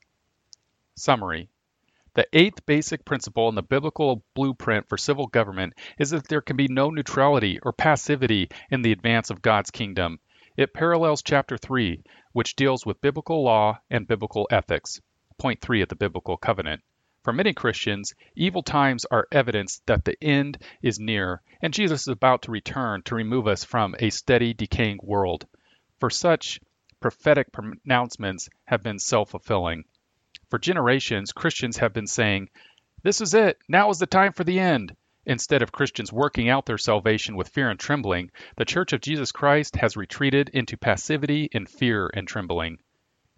Summary 0.94 1.48
the 2.16 2.26
eighth 2.32 2.64
basic 2.64 3.04
principle 3.04 3.50
in 3.50 3.54
the 3.54 3.62
biblical 3.62 4.24
blueprint 4.32 4.88
for 4.88 4.96
civil 4.96 5.26
government 5.26 5.74
is 5.98 6.08
that 6.08 6.26
there 6.28 6.40
can 6.40 6.56
be 6.56 6.66
no 6.66 6.88
neutrality 6.88 7.58
or 7.62 7.74
passivity 7.74 8.48
in 8.70 8.80
the 8.80 8.92
advance 8.92 9.28
of 9.28 9.42
God's 9.42 9.70
kingdom. 9.70 10.18
It 10.56 10.72
parallels 10.72 11.22
chapter 11.22 11.58
3, 11.58 12.02
which 12.32 12.56
deals 12.56 12.86
with 12.86 13.02
biblical 13.02 13.44
law 13.44 13.80
and 13.90 14.08
biblical 14.08 14.48
ethics, 14.50 14.98
point 15.36 15.60
3 15.60 15.82
of 15.82 15.90
the 15.90 15.94
biblical 15.94 16.38
covenant. 16.38 16.80
For 17.22 17.34
many 17.34 17.52
Christians, 17.52 18.14
evil 18.34 18.62
times 18.62 19.04
are 19.10 19.28
evidence 19.30 19.82
that 19.84 20.06
the 20.06 20.16
end 20.24 20.56
is 20.80 20.98
near 20.98 21.42
and 21.60 21.74
Jesus 21.74 22.02
is 22.02 22.08
about 22.08 22.40
to 22.42 22.50
return 22.50 23.02
to 23.02 23.14
remove 23.14 23.46
us 23.46 23.62
from 23.62 23.94
a 23.98 24.08
steady, 24.08 24.54
decaying 24.54 25.00
world. 25.02 25.46
For 26.00 26.08
such, 26.08 26.60
prophetic 26.98 27.52
pronouncements 27.52 28.48
have 28.64 28.82
been 28.82 28.98
self 28.98 29.32
fulfilling. 29.32 29.84
For 30.48 30.58
generations, 30.60 31.32
Christians 31.32 31.78
have 31.78 31.92
been 31.92 32.06
saying, 32.06 32.50
This 33.02 33.20
is 33.20 33.34
it, 33.34 33.58
now 33.68 33.90
is 33.90 33.98
the 33.98 34.06
time 34.06 34.32
for 34.32 34.44
the 34.44 34.60
end. 34.60 34.96
Instead 35.24 35.60
of 35.60 35.72
Christians 35.72 36.12
working 36.12 36.48
out 36.48 36.66
their 36.66 36.78
salvation 36.78 37.34
with 37.34 37.48
fear 37.48 37.68
and 37.68 37.80
trembling, 37.80 38.30
the 38.56 38.64
Church 38.64 38.92
of 38.92 39.00
Jesus 39.00 39.32
Christ 39.32 39.74
has 39.74 39.96
retreated 39.96 40.48
into 40.50 40.76
passivity 40.76 41.48
in 41.50 41.66
fear 41.66 42.08
and 42.14 42.28
trembling. 42.28 42.78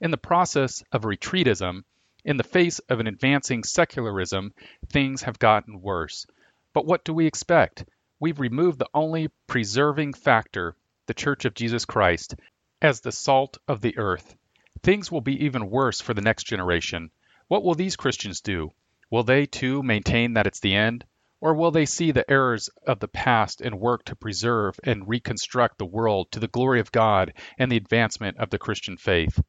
In 0.03 0.11
the 0.11 0.19
process 0.19 0.83
of 0.93 1.05
retreatism, 1.05 1.85
in 2.27 2.37
the 2.37 2.45
face 2.45 2.79
of 2.91 3.01
an 3.01 3.07
advancing 3.07 3.65
secularism, 3.65 4.53
things 4.91 5.23
have 5.23 5.39
gotten 5.39 5.81
worse. 5.81 6.27
But 6.75 6.85
what 6.85 7.07
do 7.07 7.15
we 7.15 7.27
expect? 7.27 7.87
We've 8.21 8.39
removed 8.39 8.79
the 8.79 8.91
only 8.93 9.29
preserving 9.47 10.13
factor, 10.13 10.77
the 11.07 11.15
Church 11.15 11.47
of 11.47 11.55
Jesus 11.55 11.87
Christ, 11.87 12.35
as 12.83 13.01
the 13.01 13.13
salt 13.13 13.57
of 13.67 13.81
the 13.81 13.97
earth. 13.97 14.37
Things 14.83 15.11
will 15.11 15.21
be 15.21 15.45
even 15.45 15.71
worse 15.71 16.01
for 16.01 16.15
the 16.15 16.21
next 16.21 16.45
generation. 16.45 17.11
What 17.49 17.65
will 17.65 17.75
these 17.75 17.97
Christians 17.97 18.41
do? 18.41 18.73
Will 19.11 19.23
they, 19.23 19.47
too, 19.47 19.83
maintain 19.83 20.35
that 20.35 20.47
it's 20.47 20.61
the 20.61 20.75
end? 20.75 21.05
Or 21.41 21.55
will 21.55 21.71
they 21.71 21.87
see 21.87 22.11
the 22.11 22.29
errors 22.31 22.69
of 22.87 22.99
the 22.99 23.09
past 23.09 23.61
and 23.61 23.79
work 23.81 24.05
to 24.07 24.17
preserve 24.17 24.79
and 24.85 25.09
reconstruct 25.09 25.79
the 25.79 25.87
world 25.87 26.33
to 26.33 26.41
the 26.41 26.49
glory 26.49 26.81
of 26.81 26.93
God 26.93 27.33
and 27.59 27.71
the 27.71 27.77
advancement 27.77 28.39
of 28.39 28.51
the 28.51 28.59
Christian 28.59 28.97
faith? 28.97 29.41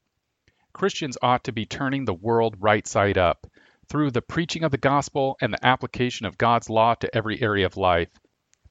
Christians 0.71 1.17
ought 1.21 1.43
to 1.45 1.51
be 1.51 1.65
turning 1.65 2.05
the 2.05 2.13
world 2.13 2.55
right 2.59 2.87
side 2.87 3.17
up 3.17 3.47
through 3.87 4.11
the 4.11 4.21
preaching 4.21 4.63
of 4.63 4.71
the 4.71 4.77
gospel 4.77 5.35
and 5.41 5.51
the 5.51 5.65
application 5.65 6.25
of 6.25 6.37
God's 6.37 6.69
law 6.69 6.93
to 6.95 7.15
every 7.15 7.41
area 7.41 7.65
of 7.65 7.75
life. 7.75 8.09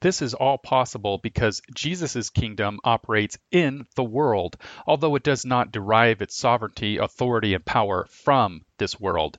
This 0.01 0.23
is 0.23 0.35
all 0.35 0.59
possible 0.59 1.19
because 1.19 1.61
Jesus' 1.75 2.31
kingdom 2.31 2.79
operates 2.85 3.37
in 3.51 3.85
the 3.97 4.05
world, 4.05 4.57
although 4.87 5.17
it 5.17 5.25
does 5.25 5.45
not 5.45 5.73
derive 5.73 6.23
its 6.23 6.37
sovereignty, 6.37 6.99
authority, 6.99 7.55
and 7.55 7.65
power 7.65 8.07
from 8.09 8.65
this 8.79 9.01
world. 9.01 9.39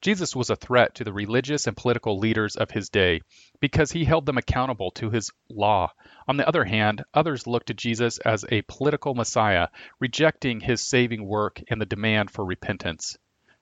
Jesus 0.00 0.34
was 0.34 0.50
a 0.50 0.56
threat 0.56 0.94
to 0.94 1.04
the 1.04 1.12
religious 1.12 1.66
and 1.66 1.76
political 1.76 2.18
leaders 2.18 2.56
of 2.56 2.70
his 2.70 2.88
day 2.88 3.20
because 3.60 3.92
he 3.92 4.04
held 4.04 4.26
them 4.26 4.38
accountable 4.38 4.90
to 4.92 5.10
his 5.10 5.30
law. 5.48 5.92
On 6.26 6.36
the 6.36 6.48
other 6.48 6.64
hand, 6.64 7.04
others 7.12 7.46
looked 7.46 7.66
to 7.66 7.74
Jesus 7.74 8.18
as 8.18 8.44
a 8.48 8.62
political 8.62 9.14
Messiah, 9.14 9.68
rejecting 10.00 10.60
his 10.60 10.82
saving 10.82 11.24
work 11.24 11.62
and 11.68 11.80
the 11.80 11.86
demand 11.86 12.30
for 12.30 12.44
repentance. 12.44 13.16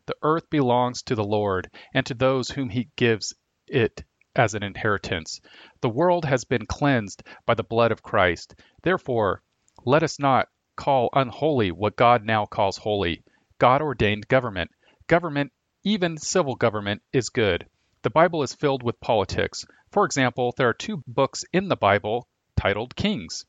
The 0.07 0.17
earth 0.23 0.49
belongs 0.49 1.03
to 1.03 1.15
the 1.15 1.25
Lord 1.25 1.71
and 1.93 2.07
to 2.07 2.15
those 2.15 2.51
whom 2.51 2.71
he 2.71 2.89
gives 2.97 3.35
it 3.67 4.05
as 4.37 4.55
an 4.55 4.63
inheritance. 4.63 5.41
The 5.81 5.89
world 5.89 6.25
has 6.25 6.45
been 6.45 6.67
cleansed 6.67 7.23
by 7.47 7.55
the 7.55 7.63
blood 7.63 7.93
of 7.93 8.03
Christ. 8.03 8.55
Therefore, 8.83 9.43
let 9.85 10.03
us 10.03 10.19
not 10.19 10.49
call 10.77 11.09
unholy 11.13 11.73
what 11.73 11.97
God 11.97 12.25
now 12.25 12.47
calls 12.47 12.77
holy 12.77 13.23
God 13.59 13.83
ordained 13.83 14.29
government. 14.29 14.71
Government, 15.09 15.53
even 15.83 16.17
civil 16.17 16.55
government, 16.55 17.03
is 17.13 17.31
good. 17.31 17.67
The 18.03 18.11
Bible 18.11 18.45
is 18.45 18.55
filled 18.55 18.85
with 18.85 19.01
politics. 19.01 19.65
For 19.91 20.05
example, 20.05 20.55
there 20.57 20.69
are 20.69 20.75
two 20.75 21.03
books 21.09 21.45
in 21.53 21.67
the 21.69 21.77
Bible 21.77 22.29
titled 22.57 22.95
Kings. 22.95 23.45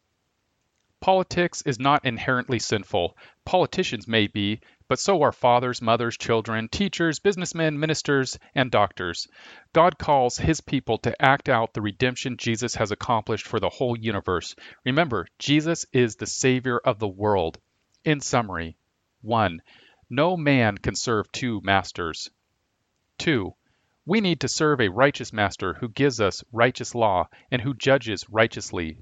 Politics 1.01 1.61
is 1.61 1.79
not 1.79 2.03
inherently 2.03 2.59
sinful. 2.59 3.17
Politicians 3.45 4.05
may 4.05 4.27
be, 4.27 4.59
but 4.89 4.99
so 4.99 5.21
are 5.21 5.31
fathers, 5.31 5.81
mothers, 5.81 6.17
children, 6.17 6.67
teachers, 6.67 7.19
businessmen, 7.19 7.79
ministers, 7.79 8.37
and 8.53 8.69
doctors. 8.69 9.27
God 9.71 9.97
calls 9.97 10.37
his 10.37 10.59
people 10.59 10.97
to 10.97 11.21
act 11.21 11.47
out 11.47 11.73
the 11.73 11.81
redemption 11.81 12.35
Jesus 12.35 12.75
has 12.75 12.91
accomplished 12.91 13.47
for 13.47 13.59
the 13.59 13.69
whole 13.69 13.97
universe. 13.97 14.55
Remember, 14.83 15.27
Jesus 15.37 15.85
is 15.93 16.15
the 16.15 16.25
Savior 16.25 16.79
of 16.79 16.99
the 16.99 17.07
world. 17.07 17.59
In 18.03 18.19
summary, 18.19 18.75
1. 19.21 19.61
No 20.09 20.35
man 20.35 20.77
can 20.77 20.95
serve 20.95 21.31
two 21.31 21.61
masters. 21.63 22.29
2. 23.19 23.53
We 24.05 24.21
need 24.21 24.41
to 24.41 24.47
serve 24.47 24.81
a 24.81 24.89
righteous 24.89 25.31
master 25.31 25.75
who 25.75 25.87
gives 25.87 26.19
us 26.19 26.43
righteous 26.51 26.95
law 26.95 27.29
and 27.51 27.61
who 27.61 27.73
judges 27.73 28.27
righteously. 28.29 28.97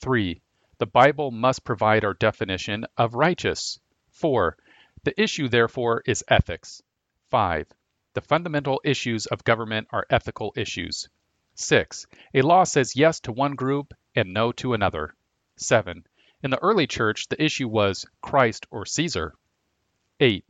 3. 0.00 0.42
The 0.80 0.86
Bible 0.86 1.30
must 1.30 1.62
provide 1.62 2.06
our 2.06 2.14
definition 2.14 2.86
of 2.96 3.12
righteous. 3.12 3.78
4. 4.12 4.56
The 5.04 5.20
issue, 5.20 5.46
therefore, 5.46 6.02
is 6.06 6.24
ethics. 6.26 6.82
5. 7.28 7.66
The 8.14 8.22
fundamental 8.22 8.80
issues 8.82 9.26
of 9.26 9.44
government 9.44 9.88
are 9.90 10.06
ethical 10.08 10.54
issues. 10.56 11.10
6. 11.54 12.06
A 12.32 12.40
law 12.40 12.64
says 12.64 12.96
yes 12.96 13.20
to 13.20 13.32
one 13.32 13.56
group 13.56 13.92
and 14.14 14.32
no 14.32 14.52
to 14.52 14.72
another. 14.72 15.14
7. 15.56 16.02
In 16.42 16.50
the 16.50 16.62
early 16.62 16.86
church, 16.86 17.28
the 17.28 17.44
issue 17.44 17.68
was 17.68 18.06
Christ 18.22 18.66
or 18.70 18.86
Caesar. 18.86 19.34
8. 20.18 20.46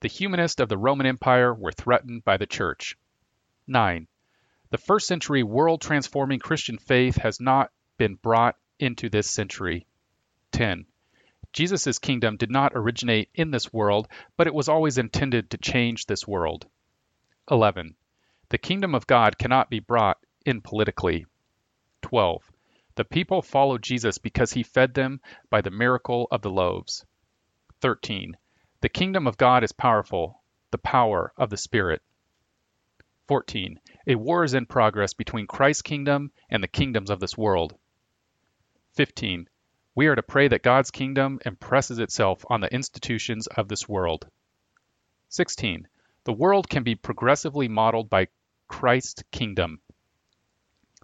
The 0.00 0.08
humanists 0.08 0.62
of 0.62 0.70
the 0.70 0.78
Roman 0.78 1.04
Empire 1.04 1.52
were 1.52 1.72
threatened 1.72 2.24
by 2.24 2.38
the 2.38 2.46
church. 2.46 2.96
9. 3.66 4.08
The 4.70 4.78
first 4.78 5.06
century 5.06 5.42
world 5.42 5.82
transforming 5.82 6.38
Christian 6.38 6.78
faith 6.78 7.16
has 7.16 7.38
not 7.38 7.70
been 7.98 8.14
brought 8.14 8.56
into 8.78 9.08
this 9.08 9.30
century. 9.30 9.86
10. 10.52 10.86
Jesus' 11.52 11.98
kingdom 11.98 12.36
did 12.36 12.50
not 12.50 12.72
originate 12.74 13.28
in 13.34 13.50
this 13.50 13.72
world, 13.72 14.08
but 14.36 14.46
it 14.46 14.54
was 14.54 14.68
always 14.68 14.98
intended 14.98 15.50
to 15.50 15.58
change 15.58 16.06
this 16.06 16.26
world. 16.26 16.66
11. 17.50 17.94
The 18.48 18.58
kingdom 18.58 18.94
of 18.94 19.06
God 19.06 19.38
cannot 19.38 19.70
be 19.70 19.80
brought 19.80 20.18
in 20.44 20.60
politically. 20.60 21.26
12. 22.02 22.42
The 22.96 23.04
people 23.04 23.42
followed 23.42 23.82
Jesus 23.82 24.18
because 24.18 24.52
he 24.52 24.62
fed 24.62 24.94
them 24.94 25.20
by 25.50 25.60
the 25.60 25.70
miracle 25.70 26.28
of 26.30 26.42
the 26.42 26.50
loaves. 26.50 27.04
13. 27.80 28.36
The 28.80 28.88
kingdom 28.88 29.26
of 29.26 29.36
God 29.36 29.64
is 29.64 29.72
powerful, 29.72 30.42
the 30.70 30.78
power 30.78 31.32
of 31.36 31.50
the 31.50 31.56
Spirit. 31.56 32.02
14. 33.26 33.80
A 34.06 34.14
war 34.16 34.44
is 34.44 34.54
in 34.54 34.66
progress 34.66 35.14
between 35.14 35.46
Christ's 35.46 35.82
kingdom 35.82 36.30
and 36.50 36.62
the 36.62 36.68
kingdoms 36.68 37.10
of 37.10 37.20
this 37.20 37.38
world. 37.38 37.74
15. 38.94 39.48
We 39.96 40.06
are 40.06 40.14
to 40.14 40.22
pray 40.22 40.46
that 40.46 40.62
God's 40.62 40.92
kingdom 40.92 41.40
impresses 41.44 41.98
itself 41.98 42.44
on 42.48 42.60
the 42.60 42.72
institutions 42.72 43.48
of 43.48 43.66
this 43.66 43.88
world. 43.88 44.28
16. 45.30 45.88
The 46.22 46.32
world 46.32 46.68
can 46.68 46.84
be 46.84 46.94
progressively 46.94 47.66
modeled 47.66 48.08
by 48.08 48.28
Christ's 48.68 49.24
kingdom. 49.32 49.80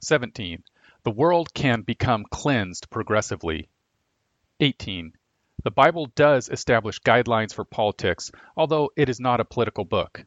17. 0.03 0.63
The 1.03 1.11
world 1.11 1.53
can 1.53 1.83
become 1.83 2.25
cleansed 2.31 2.91
progressively. 2.91 3.69
18. 4.61 5.13
The 5.65 5.71
Bible 5.73 6.07
does 6.15 6.49
establish 6.49 7.01
guidelines 7.01 7.53
for 7.53 7.65
politics, 7.65 8.31
although 8.57 8.91
it 8.97 9.09
is 9.09 9.19
not 9.19 9.41
a 9.41 9.45
political 9.45 9.85
book. 9.85 10.25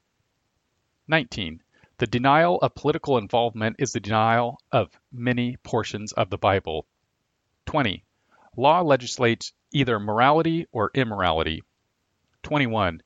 19. 1.07 1.63
The 1.97 2.07
denial 2.07 2.57
of 2.57 2.75
political 2.75 3.17
involvement 3.17 3.77
is 3.79 3.93
the 3.93 4.01
denial 4.01 4.59
of 4.71 4.99
many 5.13 5.55
portions 5.63 6.11
of 6.11 6.29
the 6.29 6.37
Bible. 6.37 6.85
20. 7.65 8.03
Law 8.57 8.81
legislates 8.81 9.51
either 9.71 9.99
morality 9.99 10.67
or 10.71 10.91
immorality. 10.93 11.63
21. 12.43 13.01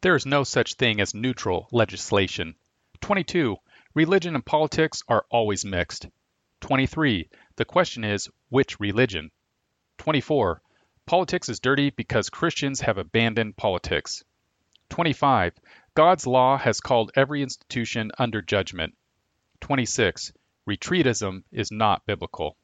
There 0.00 0.16
is 0.16 0.26
no 0.26 0.44
such 0.44 0.74
thing 0.74 1.00
as 1.00 1.14
neutral 1.14 1.68
legislation. 1.70 2.56
22. 3.00 3.56
Religion 3.94 4.34
and 4.34 4.44
politics 4.44 5.02
are 5.08 5.24
always 5.30 5.64
mixed. 5.64 6.08
23. 6.60 7.28
The 7.56 7.64
question 7.64 8.04
is, 8.04 8.28
which 8.48 8.80
religion? 8.80 9.30
24. 9.98 10.62
Politics 11.06 11.48
is 11.48 11.60
dirty 11.60 11.90
because 11.90 12.30
Christians 12.30 12.80
have 12.80 12.98
abandoned 12.98 13.56
politics. 13.56 14.24
25. 14.88 15.54
God's 15.94 16.26
law 16.26 16.58
has 16.58 16.80
called 16.80 17.12
every 17.14 17.42
institution 17.42 18.10
under 18.18 18.42
judgment. 18.42 18.96
26. 19.60 20.32
Retreatism 20.68 21.44
is 21.50 21.70
not 21.70 22.04
biblical. 22.06 22.56